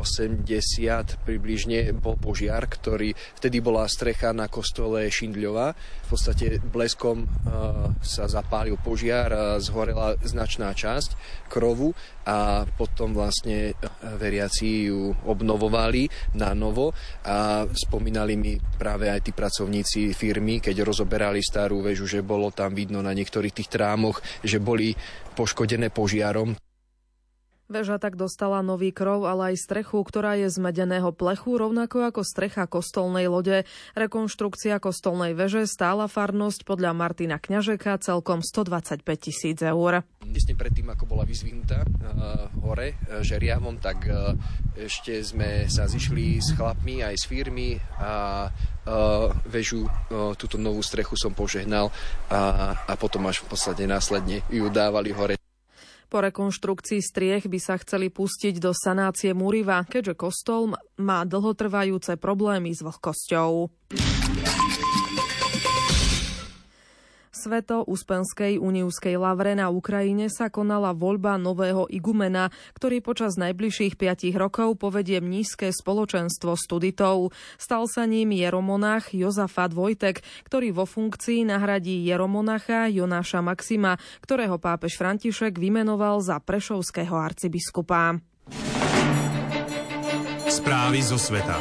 približne 1.26 1.90
bol 1.98 2.14
požiar, 2.14 2.70
ktorý 2.70 3.18
vtedy 3.34 3.58
bola 3.58 3.90
strecha 3.90 4.30
na 4.30 4.46
kostole 4.46 5.10
Šindľova. 5.10 5.74
V 5.74 6.08
podstate 6.14 6.62
bleskom 6.62 7.26
sa 7.98 8.30
zapálil 8.30 8.78
požiar 8.78 9.34
a 9.34 9.58
zhorela 9.58 10.14
značná 10.22 10.70
časť 10.70 11.18
krovu 11.50 11.98
a 12.24 12.64
potom 12.78 13.12
vlastne 13.12 13.76
veriaci 14.16 14.88
ju 14.88 15.12
obnovovali 15.28 16.08
na 16.38 16.54
novo 16.54 16.94
a 17.26 17.66
spomínali 17.68 18.38
mi 18.38 18.56
práve 18.56 19.10
aj 19.10 19.28
tí 19.28 19.36
pracovníci 19.36 20.16
firmy, 20.16 20.62
keď 20.62 20.86
rozoberali 20.86 21.42
starú 21.42 21.82
väžu, 21.84 22.08
že 22.08 22.24
bolo 22.24 22.48
tam 22.54 22.72
vidno 22.84 23.00
na 23.00 23.16
niektorých 23.16 23.56
tých 23.56 23.72
trámoch, 23.72 24.20
že 24.44 24.60
boli 24.60 24.92
poškodené 25.32 25.88
požiarom. 25.88 26.52
Veža 27.64 27.96
tak 27.96 28.20
dostala 28.20 28.60
nový 28.60 28.92
krov, 28.92 29.24
ale 29.24 29.56
aj 29.56 29.64
strechu, 29.64 30.04
ktorá 30.04 30.36
je 30.36 30.52
z 30.52 30.60
medeného 30.60 31.16
plechu, 31.16 31.56
rovnako 31.56 32.12
ako 32.12 32.20
strecha 32.20 32.68
kostolnej 32.68 33.24
lode. 33.24 33.64
Rekonštrukcia 33.96 34.76
kostolnej 34.84 35.32
veže 35.32 35.64
stála 35.64 36.04
farnosť 36.04 36.68
podľa 36.68 36.92
Martina 36.92 37.40
Kňažeka 37.40 37.96
celkom 38.04 38.44
125 38.44 39.00
tisíc 39.16 39.64
eur. 39.64 40.04
Tesne 40.20 40.60
predtým, 40.60 40.92
ako 40.92 41.08
bola 41.08 41.24
vyzvihnutá 41.24 41.88
uh, 41.88 42.52
hore 42.60 43.00
uh, 43.00 43.24
žeriavom, 43.24 43.80
tak 43.80 44.12
uh, 44.12 44.36
ešte 44.76 45.24
sme 45.24 45.64
sa 45.64 45.88
zišli 45.88 46.44
s 46.44 46.52
chlapmi 46.52 47.00
aj 47.00 47.16
z 47.16 47.24
firmy 47.24 47.80
a 47.96 48.44
uh, 48.44 49.32
väžu, 49.48 49.88
uh, 49.88 50.36
túto 50.36 50.60
novú 50.60 50.84
strechu 50.84 51.16
som 51.16 51.32
požehnal 51.32 51.88
a, 52.28 52.76
a 52.76 52.92
potom 53.00 53.24
až 53.24 53.40
v 53.40 53.56
podstate 53.56 53.88
následne 53.88 54.44
ju 54.52 54.68
dávali 54.68 55.16
hore. 55.16 55.43
Po 56.14 56.22
rekonštrukcii 56.22 57.02
striech 57.02 57.50
by 57.50 57.58
sa 57.58 57.74
chceli 57.74 58.06
pustiť 58.06 58.62
do 58.62 58.70
sanácie 58.70 59.34
Muriva, 59.34 59.82
keďže 59.82 60.14
kostol 60.14 60.70
má 61.02 61.26
dlhotrvajúce 61.26 62.22
problémy 62.22 62.70
s 62.70 62.86
vlhkosťou. 62.86 63.66
Sveto 67.44 67.84
Uspenskej 67.84 68.56
uniúskej 68.56 69.20
lavre 69.20 69.52
na 69.52 69.68
Ukrajine 69.68 70.32
sa 70.32 70.48
konala 70.48 70.96
voľba 70.96 71.36
nového 71.36 71.84
igumena, 71.92 72.48
ktorý 72.72 73.04
počas 73.04 73.36
najbližších 73.36 74.00
5 74.00 74.32
rokov 74.32 74.80
povedie 74.80 75.20
nízke 75.20 75.68
spoločenstvo 75.68 76.56
studitov. 76.56 77.36
Stal 77.60 77.84
sa 77.84 78.08
ním 78.08 78.32
jeromonach 78.32 79.12
Jozafat 79.12 79.76
Vojtek, 79.76 80.24
ktorý 80.48 80.72
vo 80.72 80.88
funkcii 80.88 81.44
nahradí 81.44 82.00
jeromonacha 82.08 82.88
Jonáša 82.88 83.44
Maxima, 83.44 84.00
ktorého 84.24 84.56
pápež 84.56 84.96
František 84.96 85.60
vymenoval 85.60 86.24
za 86.24 86.40
prešovského 86.40 87.12
arcibiskupa. 87.12 88.24
Správy 90.48 91.04
zo 91.04 91.20
sveta. 91.20 91.60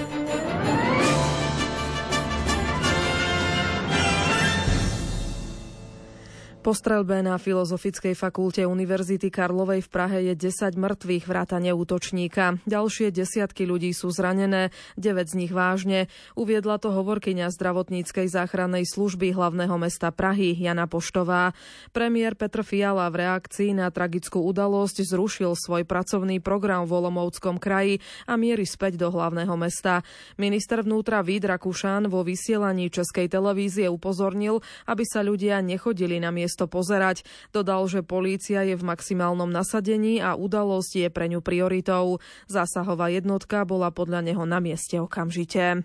Po 6.63 6.72
strelbe 6.72 7.20
na 7.20 7.36
Filozofickej 7.36 8.15
fakulte 8.15 8.63
Univerzity 8.63 9.27
Karlovej 9.27 9.84
v 9.84 9.89
Prahe 9.91 10.20
je 10.32 10.48
10 10.48 10.79
mŕtvych 10.79 11.27
vrátane 11.27 11.75
útočníka. 11.75 12.63
Ďalšie 12.63 13.12
desiatky 13.12 13.67
ľudí 13.67 13.91
sú 13.91 14.08
zranené, 14.15 14.72
9 14.96 15.27
z 15.27 15.36
nich 15.43 15.51
vážne. 15.51 16.08
Uviedla 16.39 16.79
to 16.79 16.96
hovorkyňa 16.96 17.51
zdravotníckej 17.51 18.32
záchrannej 18.32 18.88
služby 18.88 19.36
hlavného 19.36 19.75
mesta 19.75 20.08
Prahy 20.15 20.55
Jana 20.55 20.88
Poštová. 20.88 21.51
Premiér 21.91 22.39
Petr 22.39 22.63
Fiala 22.63 23.12
v 23.12 23.27
reakcii 23.27 23.75
na 23.75 23.91
tragickú 23.91 24.39
udalosť 24.48 25.03
zrušil 25.03 25.60
svoj 25.60 25.84
pracovný 25.84 26.39
program 26.39 26.88
v 26.88 26.96
Olomovskom 26.96 27.60
kraji 27.60 28.00
a 28.24 28.39
mierí 28.39 28.63
späť 28.63 28.96
do 29.03 29.12
hlavného 29.12 29.51
mesta. 29.60 30.00
Minister 30.39 30.79
vnútra 30.79 31.27
Vít 31.27 31.43
Rakušan 31.43 32.08
vo 32.08 32.24
vysielaní 32.24 32.88
Českej 32.88 33.27
televízie 33.27 33.91
upozornil, 33.91 34.63
aby 34.88 35.03
sa 35.03 35.20
ľudia 35.20 35.60
nechodili 35.60 36.24
na 36.24 36.32
miesto 36.32 36.52
miesto 36.53 36.69
pozerať. 36.69 37.25
Dodal, 37.50 37.89
že 37.89 38.05
polícia 38.05 38.62
je 38.62 38.77
v 38.77 38.86
maximálnom 38.86 39.50
nasadení 39.50 40.22
a 40.22 40.38
udalosť 40.38 40.91
je 41.01 41.10
pre 41.10 41.25
ňu 41.25 41.41
prioritou. 41.41 42.22
Zásahová 42.45 43.10
jednotka 43.10 43.65
bola 43.65 43.89
podľa 43.89 44.22
neho 44.22 44.45
na 44.45 44.62
mieste 44.62 45.01
okamžite. 45.01 45.81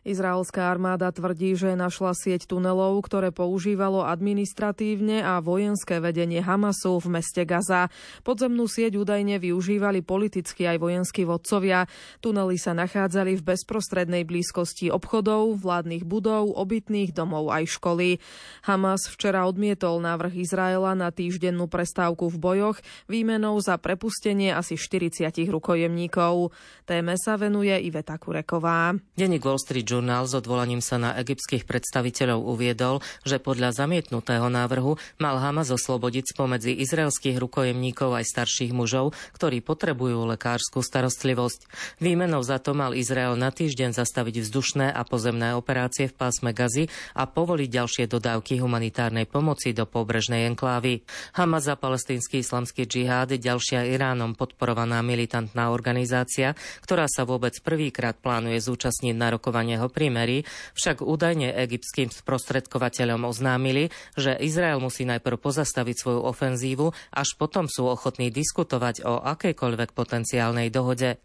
Izraelská 0.00 0.72
armáda 0.72 1.12
tvrdí, 1.12 1.52
že 1.52 1.76
našla 1.76 2.16
sieť 2.16 2.48
tunelov, 2.48 3.04
ktoré 3.04 3.28
používalo 3.28 4.00
administratívne 4.08 5.20
a 5.20 5.44
vojenské 5.44 6.00
vedenie 6.00 6.40
Hamasu 6.40 6.96
v 7.04 7.20
meste 7.20 7.44
Gaza. 7.44 7.92
Podzemnú 8.24 8.64
sieť 8.64 8.96
údajne 8.96 9.36
využívali 9.36 10.00
politicky 10.00 10.64
aj 10.64 10.80
vojenskí 10.80 11.28
vodcovia. 11.28 11.84
Tunely 12.24 12.56
sa 12.56 12.72
nachádzali 12.72 13.36
v 13.36 13.46
bezprostrednej 13.52 14.24
blízkosti 14.24 14.88
obchodov, 14.88 15.60
vládnych 15.60 16.08
budov, 16.08 16.56
obytných 16.56 17.12
domov 17.12 17.52
aj 17.52 17.76
školy. 17.76 18.24
Hamas 18.64 19.04
včera 19.12 19.44
odmietol 19.44 20.00
návrh 20.00 20.40
Izraela 20.40 20.96
na 20.96 21.12
týždennú 21.12 21.68
prestávku 21.68 22.32
v 22.32 22.40
bojoch 22.40 22.78
výmenou 23.04 23.60
za 23.60 23.76
prepustenie 23.76 24.48
asi 24.56 24.80
40 24.80 25.28
rukojemníkov. 25.52 26.56
Téme 26.88 27.20
sa 27.20 27.36
venuje 27.36 27.76
Iveta 27.84 28.16
Kureková. 28.16 28.96
Denník 29.12 29.44
Wall 29.44 29.60
Street 29.60 29.89
Journal 29.90 30.30
s 30.30 30.38
odvolaním 30.38 30.78
sa 30.78 31.02
na 31.02 31.18
egyptských 31.18 31.66
predstaviteľov 31.66 32.46
uviedol, 32.46 33.02
že 33.26 33.42
podľa 33.42 33.74
zamietnutého 33.74 34.46
návrhu 34.46 34.94
mal 35.18 35.42
Hamas 35.42 35.74
oslobodiť 35.74 36.30
spomedzi 36.30 36.78
izraelských 36.78 37.34
rukojemníkov 37.42 38.14
aj 38.14 38.30
starších 38.30 38.70
mužov, 38.70 39.18
ktorí 39.34 39.58
potrebujú 39.66 40.30
lekárskú 40.30 40.78
starostlivosť. 40.86 41.66
Výmenou 41.98 42.46
za 42.46 42.62
to 42.62 42.70
mal 42.70 42.94
Izrael 42.94 43.34
na 43.34 43.50
týždeň 43.50 43.98
zastaviť 43.98 44.46
vzdušné 44.46 44.86
a 44.94 45.02
pozemné 45.02 45.58
operácie 45.58 46.06
v 46.06 46.14
pásme 46.14 46.54
Gazy 46.54 46.86
a 47.18 47.26
povoliť 47.26 47.66
ďalšie 47.66 48.04
dodávky 48.06 48.62
humanitárnej 48.62 49.26
pomoci 49.26 49.74
do 49.74 49.88
pobrežnej 49.90 50.46
enklávy. 50.46 51.02
Hamas 51.34 51.66
a 51.66 51.74
palestínsky 51.74 52.46
islamský 52.46 52.86
džihad, 52.86 53.34
ďalšia 53.34 53.88
Iránom 53.90 54.38
podporovaná 54.38 55.00
militantná 55.00 55.74
organizácia, 55.74 56.54
ktorá 56.84 57.08
sa 57.08 57.24
vôbec 57.24 57.56
prvýkrát 57.64 58.14
plánuje 58.20 58.60
zúčastniť 58.60 59.16
na 59.16 59.32
rokovanie 59.32 59.79
o 59.80 59.88
prímerí, 59.88 60.44
však 60.76 61.00
údajne 61.00 61.56
egyptským 61.56 62.12
sprostredkovateľom 62.12 63.24
oznámili, 63.24 63.88
že 64.14 64.36
Izrael 64.36 64.78
musí 64.78 65.08
najprv 65.08 65.40
pozastaviť 65.40 65.96
svoju 65.96 66.20
ofenzívu, 66.28 66.92
až 67.16 67.28
potom 67.40 67.66
sú 67.66 67.88
ochotní 67.88 68.28
diskutovať 68.28 69.02
o 69.08 69.24
akejkoľvek 69.24 69.96
potenciálnej 69.96 70.68
dohode. 70.68 71.16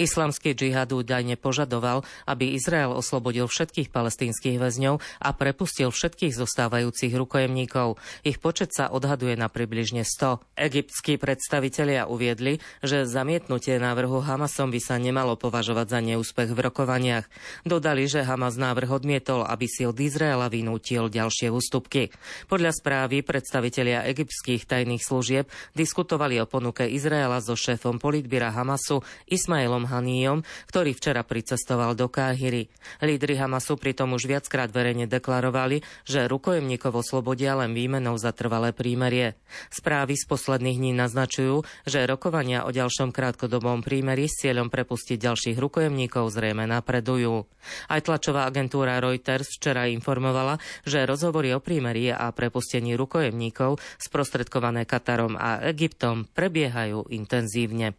Islamský 0.00 0.56
džihad 0.56 0.90
údajne 0.90 1.38
požadoval, 1.38 2.02
aby 2.26 2.56
Izrael 2.58 2.90
oslobodil 2.90 3.46
všetkých 3.46 3.94
palestínskych 3.94 4.58
väzňov 4.58 4.98
a 5.22 5.28
prepustil 5.36 5.94
všetkých 5.94 6.34
zostávajúcich 6.34 7.14
rukojemníkov. 7.14 8.00
Ich 8.26 8.42
počet 8.42 8.74
sa 8.74 8.90
odhaduje 8.90 9.38
na 9.38 9.46
približne 9.46 10.02
100. 10.02 10.42
Egyptskí 10.58 11.20
predstavitelia 11.22 12.10
uviedli, 12.10 12.58
že 12.82 13.06
zamietnutie 13.06 13.78
návrhu 13.78 14.18
Hamasom 14.18 14.74
by 14.74 14.80
sa 14.82 14.98
nemalo 14.98 15.38
považovať 15.38 15.86
za 15.86 16.00
neúspech 16.02 16.50
v 16.50 16.58
rokovaniach. 16.58 17.26
Dodali, 17.62 18.10
že 18.10 18.26
Hamas 18.26 18.58
návrh 18.58 18.90
odmietol, 18.90 19.46
aby 19.46 19.70
si 19.70 19.86
od 19.86 19.94
Izraela 19.94 20.50
vynútil 20.50 21.06
ďalšie 21.06 21.54
ústupky. 21.54 22.10
Podľa 22.50 22.74
správy 22.74 23.22
predstavitelia 23.22 24.02
egyptských 24.10 24.66
tajných 24.66 25.04
služieb 25.06 25.46
diskutovali 25.78 26.42
o 26.42 26.50
ponuke 26.50 26.88
Izraela 26.88 27.38
so 27.38 27.54
šéfom 27.54 28.02
politbíra 28.02 28.50
Hamasu 28.50 29.04
Ismail 29.30 29.61
Ismailom 29.62 29.86
Haníjom, 29.86 30.42
ktorý 30.66 30.90
včera 30.90 31.22
pricestoval 31.22 31.94
do 31.94 32.10
Káhyry. 32.10 32.66
Lídry 32.98 33.38
Hamasu 33.38 33.78
pritom 33.78 34.10
už 34.18 34.26
viackrát 34.26 34.66
verejne 34.74 35.06
deklarovali, 35.06 35.86
že 36.02 36.26
rukojemníkov 36.26 36.90
oslobodia 37.06 37.54
len 37.54 37.70
výmenou 37.70 38.18
za 38.18 38.34
trvalé 38.34 38.74
prímerie. 38.74 39.38
Správy 39.70 40.18
z 40.18 40.26
posledných 40.26 40.82
dní 40.82 40.98
naznačujú, 40.98 41.62
že 41.86 42.10
rokovania 42.10 42.66
o 42.66 42.74
ďalšom 42.74 43.14
krátkodobom 43.14 43.86
prímeri 43.86 44.26
s 44.26 44.42
cieľom 44.42 44.66
prepustiť 44.66 45.30
ďalších 45.30 45.54
rukojemníkov 45.62 46.34
zrejme 46.34 46.66
napredujú. 46.66 47.46
Aj 47.86 48.02
tlačová 48.02 48.50
agentúra 48.50 48.98
Reuters 48.98 49.46
včera 49.46 49.86
informovala, 49.86 50.58
že 50.82 51.06
rozhovory 51.06 51.54
o 51.54 51.62
prímerí 51.62 52.10
a 52.10 52.34
prepustení 52.34 52.98
rukojemníkov 52.98 53.78
sprostredkované 54.02 54.90
Katarom 54.90 55.38
a 55.38 55.62
Egyptom 55.70 56.26
prebiehajú 56.34 57.06
intenzívne. 57.14 57.94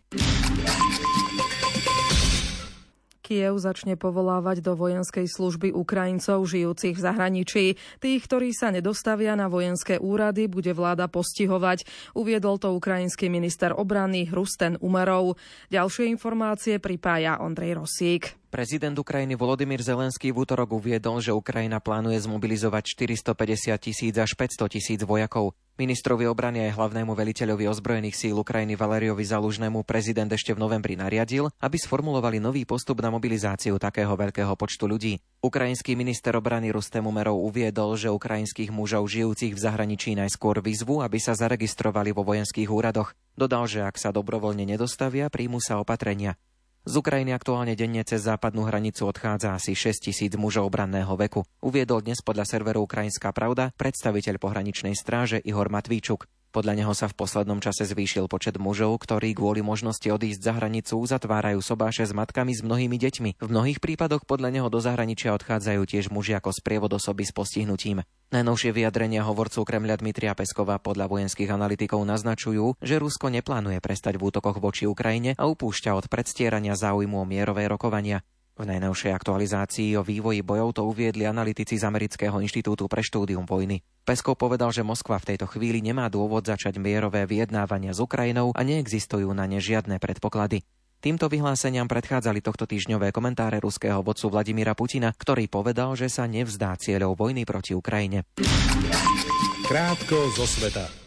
Kiev 3.24 3.56
začne 3.56 3.96
povolávať 3.96 4.60
do 4.60 4.76
vojenskej 4.76 5.32
služby 5.32 5.72
Ukrajincov 5.72 6.44
žijúcich 6.44 7.00
v 7.00 7.04
zahraničí. 7.08 7.66
Tých, 8.04 8.22
ktorí 8.28 8.52
sa 8.52 8.68
nedostavia 8.68 9.40
na 9.40 9.48
vojenské 9.48 9.96
úrady, 9.96 10.52
bude 10.52 10.76
vláda 10.76 11.08
postihovať. 11.08 11.88
Uviedol 12.20 12.60
to 12.60 12.76
ukrajinský 12.76 13.32
minister 13.32 13.72
obrany 13.72 14.28
Rusten 14.28 14.76
Umerov. 14.84 15.40
Ďalšie 15.72 16.12
informácie 16.12 16.84
pripája 16.84 17.40
Ondrej 17.40 17.80
Rosík. 17.80 18.43
Prezident 18.54 18.94
Ukrajiny 18.94 19.34
Volodymyr 19.34 19.82
Zelenský 19.82 20.30
v 20.30 20.46
útorok 20.46 20.78
uviedol, 20.78 21.18
že 21.26 21.34
Ukrajina 21.34 21.82
plánuje 21.82 22.22
zmobilizovať 22.22 22.86
450 22.86 23.74
tisíc 23.82 24.14
až 24.14 24.38
500 24.38 24.70
tisíc 24.78 25.02
vojakov. 25.02 25.58
Ministrovi 25.82 26.30
obrany 26.30 26.70
aj 26.70 26.78
hlavnému 26.78 27.18
veliteľovi 27.18 27.66
ozbrojených 27.66 28.14
síl 28.14 28.38
Ukrajiny 28.38 28.78
Valeriovi 28.78 29.26
Zalužnému 29.26 29.82
prezident 29.90 30.30
ešte 30.30 30.54
v 30.54 30.62
novembri 30.62 30.94
nariadil, 30.94 31.50
aby 31.66 31.82
sformulovali 31.82 32.38
nový 32.38 32.62
postup 32.62 33.02
na 33.02 33.10
mobilizáciu 33.10 33.82
takého 33.82 34.14
veľkého 34.14 34.54
počtu 34.54 34.86
ľudí. 34.86 35.18
Ukrajinský 35.42 35.98
minister 35.98 36.38
obrany 36.38 36.70
Rustem 36.70 37.10
Umerov 37.10 37.42
uviedol, 37.42 37.98
že 37.98 38.14
ukrajinských 38.14 38.70
mužov 38.70 39.10
žijúcich 39.10 39.58
v 39.58 39.64
zahraničí 39.66 40.14
najskôr 40.14 40.62
vyzvu, 40.62 41.02
aby 41.02 41.18
sa 41.18 41.34
zaregistrovali 41.34 42.14
vo 42.14 42.22
vojenských 42.22 42.70
úradoch. 42.70 43.18
Dodal, 43.34 43.66
že 43.66 43.82
ak 43.82 43.98
sa 43.98 44.14
dobrovoľne 44.14 44.70
nedostavia, 44.70 45.34
príjmu 45.34 45.58
sa 45.58 45.82
opatrenia. 45.82 46.38
Z 46.84 47.00
Ukrajiny 47.00 47.32
aktuálne 47.32 47.80
denne 47.80 48.04
cez 48.04 48.28
západnú 48.28 48.68
hranicu 48.68 49.08
odchádza 49.08 49.56
asi 49.56 49.72
6 49.72 50.12
tisíc 50.12 50.36
mužov 50.36 50.68
obranného 50.68 51.16
veku. 51.16 51.48
Uviedol 51.64 52.04
dnes 52.04 52.20
podľa 52.20 52.44
serveru 52.44 52.84
Ukrajinská 52.84 53.32
pravda 53.32 53.72
predstaviteľ 53.80 54.36
pohraničnej 54.36 54.92
stráže 54.92 55.40
Ihor 55.48 55.72
Matvíčuk. 55.72 56.28
Podľa 56.54 56.78
neho 56.78 56.94
sa 56.94 57.10
v 57.10 57.18
poslednom 57.18 57.58
čase 57.58 57.82
zvýšil 57.82 58.30
počet 58.30 58.62
mužov, 58.62 59.02
ktorí 59.02 59.34
kvôli 59.34 59.66
možnosti 59.66 60.06
odísť 60.06 60.38
za 60.38 60.54
hranicu 60.54 61.02
zatvárajú 61.02 61.66
sobáše 61.66 62.06
s 62.06 62.14
matkami 62.14 62.54
s 62.54 62.62
mnohými 62.62 62.94
deťmi. 62.94 63.42
V 63.42 63.50
mnohých 63.50 63.82
prípadoch 63.82 64.30
podľa 64.30 64.54
neho 64.54 64.70
do 64.70 64.78
zahraničia 64.78 65.34
odchádzajú 65.34 65.82
tiež 65.82 66.14
muži 66.14 66.38
ako 66.38 66.54
sprievod 66.54 66.94
osoby 66.94 67.26
s 67.26 67.34
postihnutím. 67.34 68.06
Najnovšie 68.30 68.70
vyjadrenia 68.70 69.26
hovorcu 69.26 69.66
Kremľa 69.66 69.98
Dmitria 70.06 70.38
Peskova 70.38 70.78
podľa 70.78 71.10
vojenských 71.10 71.50
analytikov 71.50 72.06
naznačujú, 72.06 72.78
že 72.86 73.02
Rusko 73.02 73.34
neplánuje 73.34 73.82
prestať 73.82 74.22
v 74.22 74.30
útokoch 74.30 74.62
voči 74.62 74.86
Ukrajine 74.86 75.34
a 75.34 75.50
upúšťa 75.50 75.98
od 75.98 76.06
predstierania 76.06 76.78
záujmu 76.78 77.18
o 77.18 77.26
mierové 77.26 77.66
rokovania. 77.66 78.22
V 78.54 78.70
najnovšej 78.70 79.10
aktualizácii 79.18 79.98
o 79.98 80.06
vývoji 80.06 80.46
bojov 80.46 80.78
to 80.78 80.86
uviedli 80.86 81.26
analytici 81.26 81.74
z 81.74 81.90
Amerického 81.90 82.38
inštitútu 82.38 82.86
pre 82.86 83.02
štúdium 83.02 83.50
vojny. 83.50 83.82
Peskov 84.06 84.38
povedal, 84.38 84.70
že 84.70 84.86
Moskva 84.86 85.18
v 85.18 85.34
tejto 85.34 85.50
chvíli 85.50 85.82
nemá 85.82 86.06
dôvod 86.06 86.46
začať 86.46 86.78
mierové 86.78 87.26
vyjednávania 87.26 87.98
s 87.98 88.00
Ukrajinou 88.00 88.54
a 88.54 88.62
neexistujú 88.62 89.34
na 89.34 89.50
ne 89.50 89.58
žiadne 89.58 89.98
predpoklady. 89.98 90.62
Týmto 91.02 91.28
vyhláseniam 91.28 91.90
predchádzali 91.90 92.40
tohto 92.46 92.70
týždňové 92.70 93.10
komentáre 93.10 93.58
ruského 93.58 94.00
vodcu 94.06 94.30
Vladimíra 94.30 94.78
Putina, 94.78 95.12
ktorý 95.12 95.50
povedal, 95.50 95.98
že 95.98 96.08
sa 96.08 96.30
nevzdá 96.30 96.78
cieľov 96.78 97.18
vojny 97.20 97.50
proti 97.50 97.74
Ukrajine. 97.74 98.24
Krátko 99.68 100.30
zo 100.38 100.46
sveta. 100.48 101.03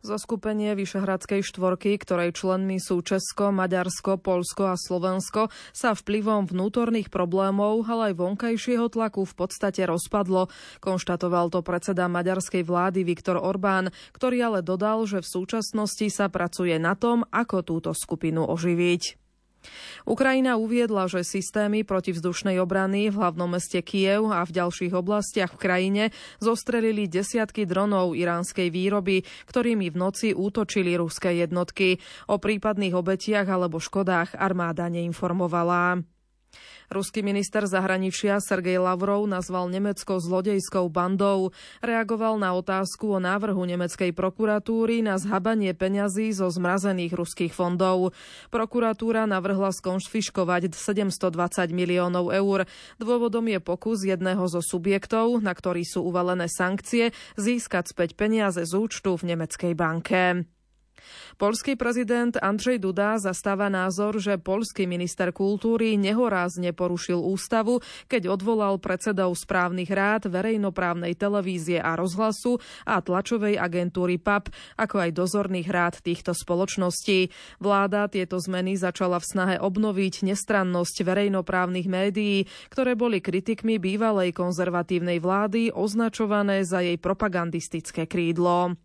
Zoskupenie 0.00 0.72
Vyšehradskej 0.80 1.44
štvorky, 1.44 2.00
ktorej 2.00 2.32
členmi 2.32 2.80
sú 2.80 3.04
Česko, 3.04 3.52
Maďarsko, 3.52 4.16
Polsko 4.16 4.72
a 4.72 4.80
Slovensko, 4.80 5.52
sa 5.76 5.92
vplyvom 5.92 6.48
vnútorných 6.48 7.12
problémov, 7.12 7.84
ale 7.84 8.16
aj 8.16 8.16
vonkajšieho 8.16 8.88
tlaku 8.88 9.28
v 9.28 9.34
podstate 9.36 9.84
rozpadlo. 9.84 10.48
Konštatoval 10.80 11.52
to 11.52 11.60
predseda 11.60 12.08
maďarskej 12.08 12.64
vlády 12.64 13.04
Viktor 13.04 13.36
Orbán, 13.36 13.92
ktorý 14.16 14.40
ale 14.40 14.60
dodal, 14.64 15.04
že 15.04 15.20
v 15.20 15.28
súčasnosti 15.36 16.08
sa 16.08 16.32
pracuje 16.32 16.80
na 16.80 16.96
tom, 16.96 17.28
ako 17.28 17.60
túto 17.60 17.92
skupinu 17.92 18.48
oživiť. 18.48 19.19
Ukrajina 20.08 20.56
uviedla, 20.56 21.06
že 21.06 21.26
systémy 21.26 21.84
protivzdušnej 21.84 22.56
obrany 22.60 23.12
v 23.12 23.18
hlavnom 23.20 23.50
meste 23.50 23.80
Kiev 23.84 24.32
a 24.32 24.44
v 24.44 24.54
ďalších 24.56 24.92
oblastiach 24.96 25.56
v 25.56 25.60
krajine 25.60 26.04
zostrelili 26.40 27.06
desiatky 27.06 27.68
dronov 27.68 28.16
iránskej 28.16 28.72
výroby, 28.72 29.22
ktorými 29.48 29.92
v 29.92 29.96
noci 29.96 30.28
útočili 30.32 30.96
ruské 30.96 31.40
jednotky. 31.44 32.00
O 32.32 32.40
prípadných 32.40 32.96
obetiach 32.96 33.46
alebo 33.48 33.82
škodách 33.82 34.36
armáda 34.36 34.88
neinformovala. 34.88 36.00
Ruský 36.90 37.22
minister 37.22 37.70
zahraničia 37.70 38.42
Sergej 38.42 38.82
Lavrov 38.82 39.22
nazval 39.30 39.70
Nemecko 39.70 40.18
zlodejskou 40.18 40.90
bandou. 40.90 41.54
Reagoval 41.86 42.34
na 42.42 42.50
otázku 42.58 43.14
o 43.14 43.22
návrhu 43.22 43.62
nemeckej 43.62 44.10
prokuratúry 44.10 44.98
na 44.98 45.14
zhabanie 45.14 45.70
peňazí 45.70 46.34
zo 46.34 46.50
zmrazených 46.50 47.14
ruských 47.14 47.54
fondov. 47.54 48.10
Prokuratúra 48.50 49.30
navrhla 49.30 49.70
skonšfiškovať 49.70 50.74
720 50.74 51.70
miliónov 51.70 52.34
eur. 52.34 52.66
Dôvodom 52.98 53.46
je 53.46 53.62
pokus 53.62 54.02
jedného 54.02 54.42
zo 54.50 54.58
subjektov, 54.58 55.38
na 55.46 55.54
ktorý 55.54 55.86
sú 55.86 56.02
uvalené 56.02 56.50
sankcie, 56.50 57.14
získať 57.38 57.94
späť 57.94 58.18
peniaze 58.18 58.66
z 58.66 58.72
účtu 58.74 59.14
v 59.14 59.30
nemeckej 59.30 59.78
banke. 59.78 60.42
Polský 61.40 61.74
prezident 61.78 62.36
Andrzej 62.36 62.82
Duda 62.82 63.16
zastáva 63.16 63.72
názor, 63.72 64.20
že 64.20 64.36
polský 64.36 64.84
minister 64.84 65.32
kultúry 65.32 65.96
nehorázne 65.96 66.76
porušil 66.76 67.16
ústavu, 67.16 67.80
keď 68.10 68.28
odvolal 68.32 68.76
predsedov 68.76 69.32
správnych 69.38 69.88
rád 69.88 70.28
verejnoprávnej 70.28 71.16
televízie 71.16 71.80
a 71.80 71.96
rozhlasu 71.96 72.60
a 72.84 73.00
tlačovej 73.00 73.56
agentúry 73.56 74.20
PAP, 74.20 74.52
ako 74.76 74.96
aj 75.00 75.10
dozorných 75.16 75.68
rád 75.68 75.94
týchto 76.04 76.36
spoločností. 76.36 77.32
Vláda 77.62 78.10
tieto 78.10 78.36
zmeny 78.36 78.76
začala 78.76 79.16
v 79.16 79.28
snahe 79.28 79.56
obnoviť 79.60 80.28
nestrannosť 80.28 80.96
verejnoprávnych 81.04 81.86
médií, 81.88 82.44
ktoré 82.68 82.98
boli 82.98 83.24
kritikmi 83.24 83.80
bývalej 83.80 84.36
konzervatívnej 84.36 85.22
vlády 85.22 85.72
označované 85.72 86.66
za 86.66 86.82
jej 86.84 86.98
propagandistické 87.00 88.04
krídlo. 88.04 88.76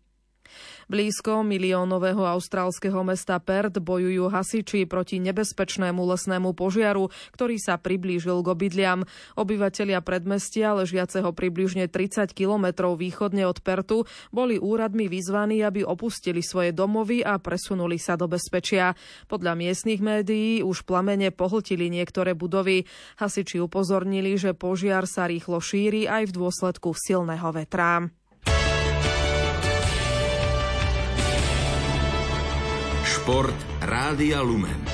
Blízko 0.86 1.42
miliónového 1.42 2.22
austrálskeho 2.22 3.02
mesta 3.02 3.42
Perth 3.42 3.82
bojujú 3.82 4.30
hasiči 4.30 4.86
proti 4.86 5.18
nebezpečnému 5.18 5.98
lesnému 5.98 6.54
požiaru, 6.54 7.10
ktorý 7.34 7.58
sa 7.58 7.74
priblížil 7.74 8.38
k 8.44 8.54
obydliam. 8.54 9.02
Obyvatelia 9.34 9.98
predmestia, 9.98 10.78
ležiaceho 10.78 11.34
približne 11.34 11.90
30 11.90 12.30
kilometrov 12.30 13.02
východne 13.02 13.42
od 13.50 13.58
Pertu, 13.66 14.06
boli 14.30 14.62
úradmi 14.62 15.10
vyzvaní, 15.10 15.66
aby 15.66 15.82
opustili 15.82 16.38
svoje 16.38 16.70
domovy 16.70 17.26
a 17.26 17.42
presunuli 17.42 17.98
sa 17.98 18.14
do 18.14 18.30
bezpečia. 18.30 18.94
Podľa 19.26 19.58
miestnych 19.58 19.98
médií 19.98 20.62
už 20.62 20.86
plamene 20.86 21.34
pohltili 21.34 21.90
niektoré 21.90 22.38
budovy. 22.38 22.86
Hasiči 23.18 23.58
upozornili, 23.58 24.38
že 24.38 24.54
požiar 24.54 25.10
sa 25.10 25.26
rýchlo 25.26 25.58
šíri 25.58 26.06
aj 26.06 26.30
v 26.30 26.36
dôsledku 26.36 26.94
silného 26.94 27.50
vetra. 27.50 28.06
Šport 33.26 33.58
Rádia 33.82 34.38
Lumen. 34.38 34.86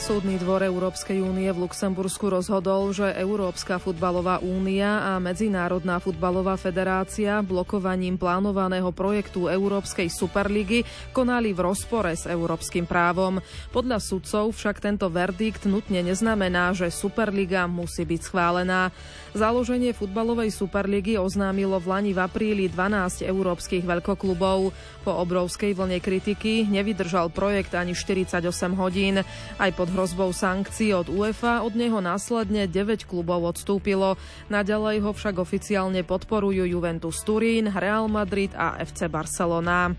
Súdny 0.00 0.38
dvor 0.40 0.62
Európskej 0.62 1.18
únie 1.18 1.50
v 1.50 1.66
Luxembursku 1.66 2.30
rozhodol, 2.30 2.94
že 2.94 3.10
Európska 3.18 3.76
futbalová 3.82 4.38
únia 4.38 5.02
a 5.02 5.12
Medzinárodná 5.18 5.98
futbalová 5.98 6.54
federácia 6.54 7.42
blokovaním 7.42 8.14
plánovaného 8.14 8.88
projektu 8.94 9.50
Európskej 9.50 10.06
superligy 10.06 10.86
konali 11.10 11.50
v 11.50 11.60
rozpore 11.60 12.14
s 12.14 12.24
európskym 12.30 12.86
právom. 12.86 13.42
Podľa 13.74 13.98
sudcov 13.98 14.54
však 14.54 14.78
tento 14.78 15.10
verdikt 15.10 15.66
nutne 15.66 16.06
neznamená, 16.06 16.70
že 16.70 16.86
Superliga 16.88 17.66
musí 17.66 18.06
byť 18.06 18.20
schválená. 18.22 18.94
Založenie 19.36 19.92
futbalovej 19.92 20.48
superligy 20.48 21.20
oznámilo 21.20 21.76
v 21.76 21.92
Lani 21.92 22.12
v 22.16 22.24
apríli 22.24 22.72
12 22.72 23.20
európskych 23.20 23.84
veľkoklubov. 23.84 24.72
Po 25.04 25.12
obrovskej 25.12 25.76
vlne 25.76 26.00
kritiky 26.00 26.64
nevydržal 26.64 27.28
projekt 27.28 27.76
ani 27.76 27.92
48 27.92 28.40
hodín. 28.80 29.20
Aj 29.60 29.70
pod 29.76 29.92
hrozbou 29.92 30.32
sankcií 30.32 30.96
od 30.96 31.12
UEFA 31.12 31.60
od 31.68 31.76
neho 31.76 32.00
následne 32.00 32.64
9 32.64 33.04
klubov 33.04 33.44
odstúpilo. 33.52 34.16
Naďalej 34.48 35.04
ho 35.04 35.12
však 35.12 35.36
oficiálne 35.36 36.00
podporujú 36.00 36.64
Juventus 36.64 37.20
Turín, 37.20 37.68
Real 37.68 38.08
Madrid 38.08 38.56
a 38.56 38.80
FC 38.80 39.04
Barcelona. 39.12 39.92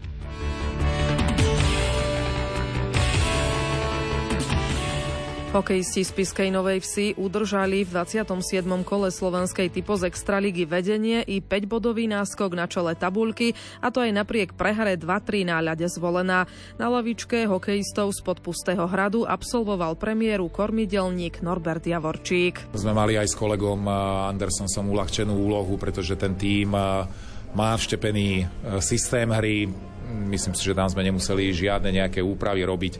Hokejisti 5.48 6.04
z 6.04 6.12
Piskej 6.12 6.50
Novej 6.52 6.84
Vsi 6.84 7.16
udržali 7.16 7.88
v 7.88 7.90
27. 7.96 8.68
kole 8.84 9.08
slovenskej 9.08 9.72
typoz 9.72 10.04
Extraligy 10.04 10.68
vedenie 10.68 11.24
i 11.24 11.40
5-bodový 11.40 12.04
náskok 12.12 12.52
na 12.52 12.68
čele 12.68 13.00
tabulky, 13.00 13.56
a 13.80 13.88
to 13.88 14.04
aj 14.04 14.12
napriek 14.12 14.60
prehre 14.60 15.00
2-3 15.00 15.48
na 15.48 15.64
ľade 15.64 15.88
zvolená. 15.88 16.52
Na 16.76 16.88
lavičke 16.92 17.48
hokejistov 17.48 18.12
z 18.12 18.28
podpustého 18.28 18.92
hradu 18.92 19.24
absolvoval 19.24 19.96
premiéru 19.96 20.52
kormidelník 20.52 21.40
Norbert 21.40 21.88
Javorčík. 21.88 22.68
Sme 22.76 22.92
mali 22.92 23.16
aj 23.16 23.32
s 23.32 23.40
kolegom 23.40 23.88
eh, 23.88 23.94
Andersonsom 24.36 24.92
uľahčenú 24.92 25.32
úlohu, 25.32 25.80
pretože 25.80 26.20
ten 26.20 26.36
tým 26.36 26.76
eh, 26.76 27.08
má 27.56 27.72
vštepený 27.72 28.44
eh, 28.44 28.48
systém 28.84 29.32
hry, 29.32 29.72
Myslím 30.08 30.56
si, 30.56 30.64
že 30.64 30.78
tam 30.78 30.88
sme 30.88 31.04
nemuseli 31.04 31.52
žiadne 31.52 31.92
nejaké 31.92 32.24
úpravy 32.24 32.64
robiť. 32.64 32.94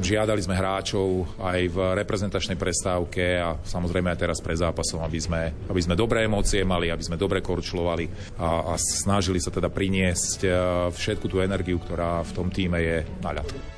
Žiadali 0.00 0.40
sme 0.40 0.56
hráčov 0.56 1.28
aj 1.36 1.60
v 1.68 1.76
reprezentačnej 2.00 2.56
prestávke 2.56 3.36
a 3.36 3.60
samozrejme 3.60 4.08
aj 4.12 4.20
teraz 4.20 4.38
pred 4.40 4.56
zápasom, 4.56 5.04
aby 5.04 5.18
sme, 5.20 5.42
aby 5.68 5.80
sme 5.84 5.98
dobré 5.98 6.24
emócie 6.24 6.64
mali, 6.64 6.88
aby 6.88 7.04
sme 7.04 7.20
dobre 7.20 7.44
korčulovali 7.44 8.08
a, 8.40 8.72
a 8.72 8.80
snažili 8.80 9.36
sa 9.36 9.52
teda 9.52 9.68
priniesť 9.68 10.38
eh, 10.48 10.52
všetku 10.92 11.28
tú 11.28 11.44
energiu, 11.44 11.76
ktorá 11.76 12.24
v 12.24 12.32
tom 12.32 12.48
týme 12.48 12.80
je 12.80 13.04
na 13.20 13.36
ľad. 13.36 13.75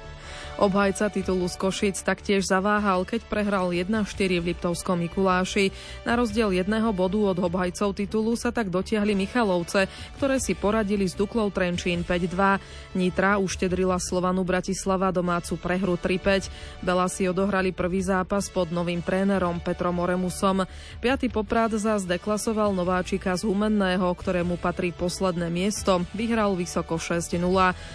Obhajca 0.59 1.07
titulu 1.07 1.47
z 1.47 1.55
Košic 1.55 2.03
taktiež 2.03 2.43
zaváhal, 2.43 3.07
keď 3.07 3.23
prehral 3.31 3.71
1-4 3.71 4.43
v 4.43 4.51
Liptovskom 4.51 4.99
Mikuláši. 4.99 5.71
Na 6.03 6.19
rozdiel 6.19 6.51
jedného 6.51 6.91
bodu 6.91 7.31
od 7.31 7.39
obhajcov 7.39 7.95
titulu 7.95 8.35
sa 8.35 8.51
tak 8.51 8.67
dotiahli 8.67 9.15
Michalovce, 9.15 9.87
ktoré 10.19 10.43
si 10.43 10.59
poradili 10.59 11.07
s 11.07 11.15
Duklou 11.15 11.55
Trenčín 11.55 12.03
5-2. 12.03 12.59
Nitra 12.99 13.39
uštedrila 13.39 14.03
Slovanu 14.03 14.43
Bratislava 14.43 15.15
domácu 15.15 15.55
prehru 15.63 15.95
3-5. 15.95 16.83
Bela 16.83 17.07
si 17.07 17.31
odohrali 17.31 17.71
prvý 17.71 18.03
zápas 18.03 18.51
pod 18.51 18.75
novým 18.75 18.99
trénerom 18.99 19.63
Petrom 19.63 20.03
Oremusom. 20.03 20.67
Piatý 20.99 21.31
poprad 21.31 21.71
zás 21.79 22.03
deklasoval 22.03 22.75
nováčika 22.75 23.31
z 23.39 23.47
Humenného, 23.47 24.11
ktorému 24.11 24.59
patrí 24.59 24.91
posledné 24.91 25.55
miesto. 25.55 26.03
Vyhral 26.19 26.59
vysoko 26.59 26.99
6-0. 26.99 27.39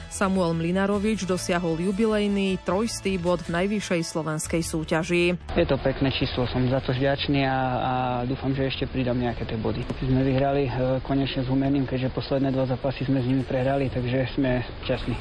Samuel 0.08 0.56
Mlinarovič 0.56 1.28
dosiahol 1.28 1.84
jubilejný 1.84 2.53
trojstý 2.62 3.18
bod 3.18 3.42
v 3.48 3.56
najvyššej 3.64 4.02
slovenskej 4.06 4.62
súťaži. 4.62 5.24
Je 5.58 5.66
to 5.66 5.78
pekné 5.82 6.14
číslo, 6.14 6.46
som 6.52 6.66
za 6.70 6.84
to 6.84 6.94
vďačný 6.94 7.46
a, 7.46 7.58
a 7.58 7.94
dúfam, 8.30 8.54
že 8.54 8.70
ešte 8.70 8.86
pridám 8.90 9.18
nejaké 9.18 9.48
tie 9.48 9.58
body. 9.58 9.82
Sme 10.04 10.22
vyhrali 10.22 10.68
e, 10.68 10.72
konečne 11.02 11.44
s 11.44 11.50
Humeným, 11.50 11.90
keďže 11.90 12.14
posledné 12.14 12.54
dva 12.54 12.70
zápasy 12.70 13.10
sme 13.10 13.24
s 13.24 13.28
nimi 13.28 13.44
prehrali, 13.48 13.90
takže 13.90 14.38
sme 14.38 14.62
šťastní. 14.86 15.16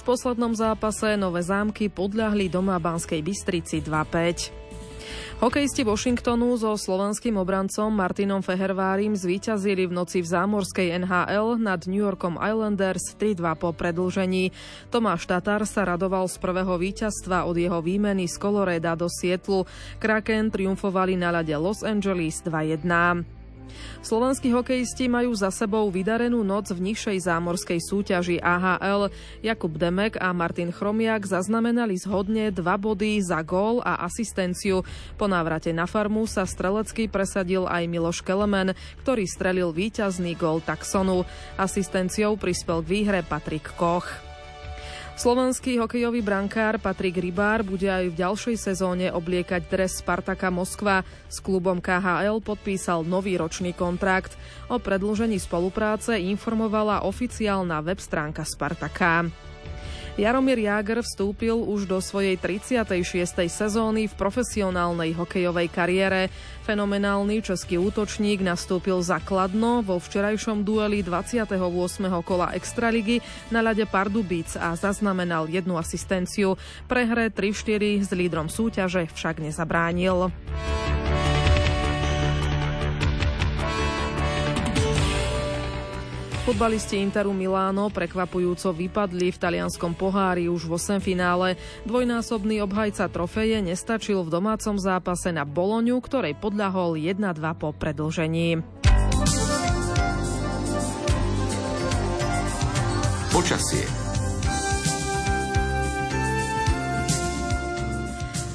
V 0.00 0.12
poslednom 0.12 0.52
zápase 0.52 1.16
Nové 1.16 1.40
zámky 1.40 1.88
podľahli 1.88 2.52
doma 2.52 2.76
Banskej 2.76 3.24
Bystrici 3.24 3.80
2-5. 3.80 4.63
Hokejisti 5.42 5.84
Washingtonu 5.84 6.56
so 6.56 6.72
slovenským 6.78 7.36
obrancom 7.36 7.92
Martinom 7.92 8.40
Fehervárim 8.40 9.12
zvíťazili 9.12 9.84
v 9.84 9.92
noci 9.92 10.24
v 10.24 10.30
zámorskej 10.30 11.04
NHL 11.04 11.60
nad 11.60 11.84
New 11.84 12.00
Yorkom 12.00 12.40
Islanders 12.40 13.12
3-2 13.20 13.44
po 13.60 13.76
predlžení. 13.76 14.54
Tomáš 14.88 15.28
Tatar 15.28 15.68
sa 15.68 15.84
radoval 15.84 16.30
z 16.32 16.40
prvého 16.40 16.74
víťazstva 16.80 17.44
od 17.44 17.60
jeho 17.60 17.84
výmeny 17.84 18.24
z 18.24 18.40
Coloreda 18.40 18.96
do 18.96 19.10
Sietlu. 19.12 19.68
Kraken 20.00 20.48
triumfovali 20.48 21.20
na 21.20 21.28
ľade 21.34 21.52
Los 21.60 21.84
Angeles 21.84 22.40
2-1. 22.40 23.43
Slovenskí 24.04 24.52
hokejisti 24.52 25.08
majú 25.08 25.32
za 25.32 25.48
sebou 25.48 25.88
vydarenú 25.88 26.44
noc 26.44 26.68
v 26.72 26.92
nižšej 26.92 27.24
zámorskej 27.24 27.80
súťaži 27.80 28.36
AHL. 28.42 29.08
Jakub 29.40 29.72
Demek 29.74 30.20
a 30.20 30.32
Martin 30.36 30.68
Chromiak 30.68 31.24
zaznamenali 31.24 31.96
zhodne 31.96 32.52
dva 32.52 32.76
body 32.76 33.24
za 33.24 33.40
gól 33.40 33.80
a 33.80 34.04
asistenciu. 34.04 34.84
Po 35.16 35.24
návrate 35.24 35.72
na 35.72 35.88
farmu 35.88 36.28
sa 36.28 36.44
strelecky 36.44 37.08
presadil 37.08 37.64
aj 37.64 37.88
Miloš 37.88 38.20
Kelemen, 38.20 38.76
ktorý 39.00 39.24
strelil 39.24 39.72
víťazný 39.72 40.36
gól 40.36 40.60
Taxonu. 40.60 41.24
Asistenciou 41.56 42.36
prispel 42.36 42.84
k 42.84 42.90
výhre 42.90 43.20
Patrik 43.24 43.72
Koch. 43.78 44.33
Slovenský 45.14 45.78
hokejový 45.78 46.26
brankár 46.26 46.82
Patrik 46.82 47.22
Rybár 47.22 47.62
bude 47.62 47.86
aj 47.86 48.10
v 48.10 48.18
ďalšej 48.18 48.56
sezóne 48.58 49.14
obliekať 49.14 49.70
dres 49.70 50.02
Spartaka 50.02 50.50
Moskva. 50.50 51.06
S 51.30 51.38
klubom 51.38 51.78
KHL 51.78 52.42
podpísal 52.42 53.06
nový 53.06 53.38
ročný 53.38 53.78
kontrakt. 53.78 54.34
O 54.66 54.82
predlžení 54.82 55.38
spolupráce 55.38 56.18
informovala 56.18 57.06
oficiálna 57.06 57.78
web 57.86 58.02
stránka 58.02 58.42
Spartaka. 58.42 59.30
Jaromír 60.14 60.62
Jágr 60.62 61.02
vstúpil 61.02 61.58
už 61.58 61.90
do 61.90 61.98
svojej 61.98 62.38
36. 62.38 62.86
sezóny 63.50 64.06
v 64.06 64.14
profesionálnej 64.14 65.10
hokejovej 65.10 65.66
kariére. 65.74 66.30
Fenomenálny 66.62 67.42
český 67.42 67.82
útočník 67.82 68.38
nastúpil 68.38 69.02
zakladno 69.02 69.82
vo 69.82 69.98
včerajšom 69.98 70.62
dueli 70.62 71.02
28. 71.02 71.58
kola 72.22 72.54
Extraligy 72.54 73.18
na 73.50 73.58
ľade 73.58 73.90
Pardubic 73.90 74.54
a 74.54 74.78
zaznamenal 74.78 75.50
jednu 75.50 75.74
asistenciu. 75.74 76.54
Prehre 76.86 77.34
3-4 77.34 78.06
s 78.06 78.10
lídrom 78.14 78.46
súťaže 78.46 79.10
však 79.10 79.42
nezabránil. 79.42 80.30
Futbalisti 86.44 87.00
Interu 87.00 87.32
Miláno 87.32 87.88
prekvapujúco 87.88 88.76
vypadli 88.76 89.32
v 89.32 89.40
talianskom 89.40 89.96
pohári 89.96 90.52
už 90.52 90.68
v 90.68 90.76
8 90.76 91.00
finále. 91.00 91.56
Dvojnásobný 91.88 92.60
obhajca 92.60 93.08
trofeje 93.08 93.64
nestačil 93.64 94.20
v 94.20 94.28
domácom 94.28 94.76
zápase 94.76 95.32
na 95.32 95.48
Boloňu, 95.48 95.96
ktorej 96.04 96.36
podľahol 96.36 97.00
1-2 97.00 97.16
po 97.56 97.72
predlžení. 97.72 98.60
Počasie. 103.32 104.03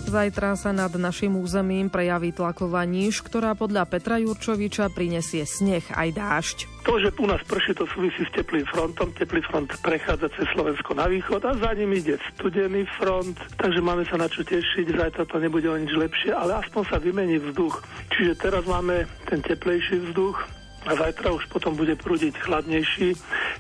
Zajtra 0.10 0.58
sa 0.58 0.74
nad 0.74 0.90
našim 0.98 1.38
územím 1.38 1.86
prejaví 1.86 2.34
tlaková 2.34 2.82
níž, 2.82 3.22
ktorá 3.22 3.54
podľa 3.54 3.86
Petra 3.86 4.18
Jurčoviča 4.18 4.90
prinesie 4.90 5.46
sneh 5.46 5.86
aj 5.94 6.10
dážď. 6.18 6.58
To, 6.82 6.98
že 6.98 7.14
u 7.22 7.30
nás 7.30 7.38
prší, 7.46 7.78
to 7.78 7.86
súvisí 7.94 8.26
s 8.26 8.34
teplým 8.34 8.66
frontom. 8.74 9.14
Teplý 9.14 9.46
front 9.46 9.70
prechádza 9.86 10.34
cez 10.34 10.50
Slovensko 10.58 10.98
na 10.98 11.06
východ 11.06 11.46
a 11.46 11.54
za 11.54 11.78
ním 11.78 11.94
ide 11.94 12.18
studený 12.34 12.90
front, 12.98 13.38
takže 13.62 13.86
máme 13.86 14.02
sa 14.10 14.18
na 14.18 14.26
čo 14.26 14.42
tešiť. 14.42 14.98
Zajtra 14.98 15.30
to 15.30 15.38
nebude 15.38 15.70
o 15.70 15.78
nič 15.78 15.94
lepšie, 15.94 16.34
ale 16.34 16.58
aspoň 16.58 16.84
sa 16.90 16.98
vymení 16.98 17.38
vzduch. 17.38 17.78
Čiže 18.10 18.34
teraz 18.42 18.66
máme 18.66 19.06
ten 19.30 19.46
teplejší 19.46 20.10
vzduch, 20.10 20.42
a 20.88 20.96
zajtra 20.96 21.36
už 21.36 21.46
potom 21.52 21.76
bude 21.76 21.94
prúdiť 22.00 22.40
chladnejší, 22.40 23.14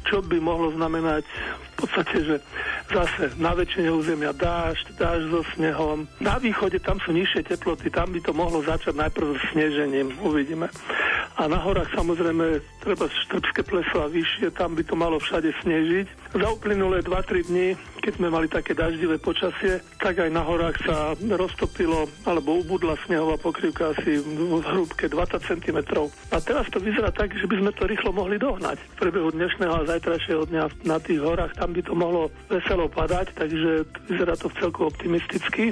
čo 0.07 0.23
by 0.23 0.39
mohlo 0.39 0.71
znamenať 0.71 1.27
v 1.27 1.68
podstate, 1.80 2.15
že 2.26 2.36
zase 2.92 3.24
na 3.39 3.56
väčšine 3.56 3.89
územia 3.94 4.36
dážď, 4.36 5.00
dážď 5.00 5.26
so 5.32 5.42
snehom. 5.56 6.10
Na 6.20 6.36
východe 6.42 6.82
tam 6.84 7.00
sú 7.04 7.15
nižšie 7.15 7.48
teploty, 7.56 7.88
tam 7.88 8.12
by 8.12 8.20
to 8.20 8.32
mohlo 8.36 8.60
začať 8.65 8.98
najprv 8.98 9.38
s 9.38 9.44
snežením, 9.56 10.12
uvidíme. 10.20 10.68
A 11.39 11.48
na 11.48 11.56
horách 11.56 11.88
samozrejme 11.96 12.60
treba 12.84 13.08
Štrbské 13.08 13.63
pleso 13.63 14.04
a 14.04 14.12
vyššie, 14.12 14.52
tam 14.52 14.76
by 14.76 14.84
to 14.84 14.96
malo 15.00 15.24
všade 15.24 15.48
snežiť. 15.63 16.36
Za 16.36 16.48
uplynulé 16.52 17.00
2-3 17.00 17.48
dní, 17.48 17.68
keď 18.04 18.13
sme 18.20 18.28
mali 18.28 18.52
také 18.52 18.76
daždivé 18.76 19.15
počasie, 19.24 19.80
tak 20.04 20.20
aj 20.20 20.30
na 20.36 20.44
horách 20.44 20.76
sa 20.84 21.15
roztopilo 21.15 22.12
alebo 22.28 22.60
ubudla 22.60 23.00
snehová 23.08 23.39
pokrývka 23.39 23.96
asi 23.96 24.20
v 24.20 24.60
hrúbke 24.60 25.08
20 25.08 25.39
cm. 25.39 25.80
A 26.36 26.38
teraz 26.44 26.68
to 26.70 26.84
vyzerá 26.84 27.08
tak, 27.15 27.32
že 27.32 27.48
by 27.48 27.56
sme 27.63 27.72
to 27.72 27.88
rýchlo 27.88 28.12
mohli 28.12 28.36
dohnať. 28.36 28.78
V 29.00 29.08
priebehu 29.08 29.32
dnešného 29.32 29.74
a 29.74 29.88
zajtrajšieho 29.96 30.44
dňa 30.44 30.63
na 30.84 30.98
tých 31.00 31.24
horách 31.24 31.56
tam 31.56 31.68
by 31.73 31.82
to 31.86 31.93
mohlo 31.93 32.34
veselo 32.49 32.89
padať, 32.89 33.34
takže 33.38 33.86
vyzerá 34.10 34.34
to 34.36 34.49
celku 34.58 34.88
optimisticky. 34.88 35.71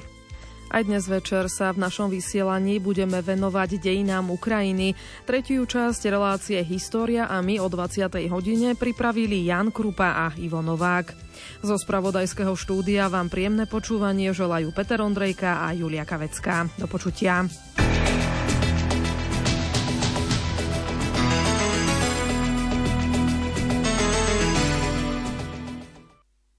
Aj 0.67 0.83
dnes 0.83 1.07
večer 1.07 1.47
sa 1.47 1.71
v 1.71 1.79
našom 1.79 2.11
vysielaní 2.11 2.83
budeme 2.83 3.23
venovať 3.23 3.79
dejinám 3.79 4.35
Ukrajiny. 4.35 4.99
Tretiu 5.23 5.63
časť 5.63 6.11
relácie 6.11 6.59
História 6.59 7.23
a 7.31 7.39
my 7.39 7.55
o 7.63 7.71
20. 7.71 8.11
hodine 8.27 8.75
pripravili 8.75 9.47
Jan 9.47 9.71
Krupa 9.71 10.27
a 10.27 10.35
Ivo 10.35 10.59
Novák. 10.59 11.15
Zo 11.63 11.79
spravodajského 11.79 12.51
štúdia 12.59 13.07
vám 13.07 13.31
príjemné 13.31 13.63
počúvanie 13.63 14.35
želajú 14.35 14.75
Peter 14.75 14.99
Ondrejka 14.99 15.63
a 15.63 15.71
Julia 15.71 16.03
Kavecká. 16.03 16.67
Do 16.75 16.91
počutia. 16.91 17.47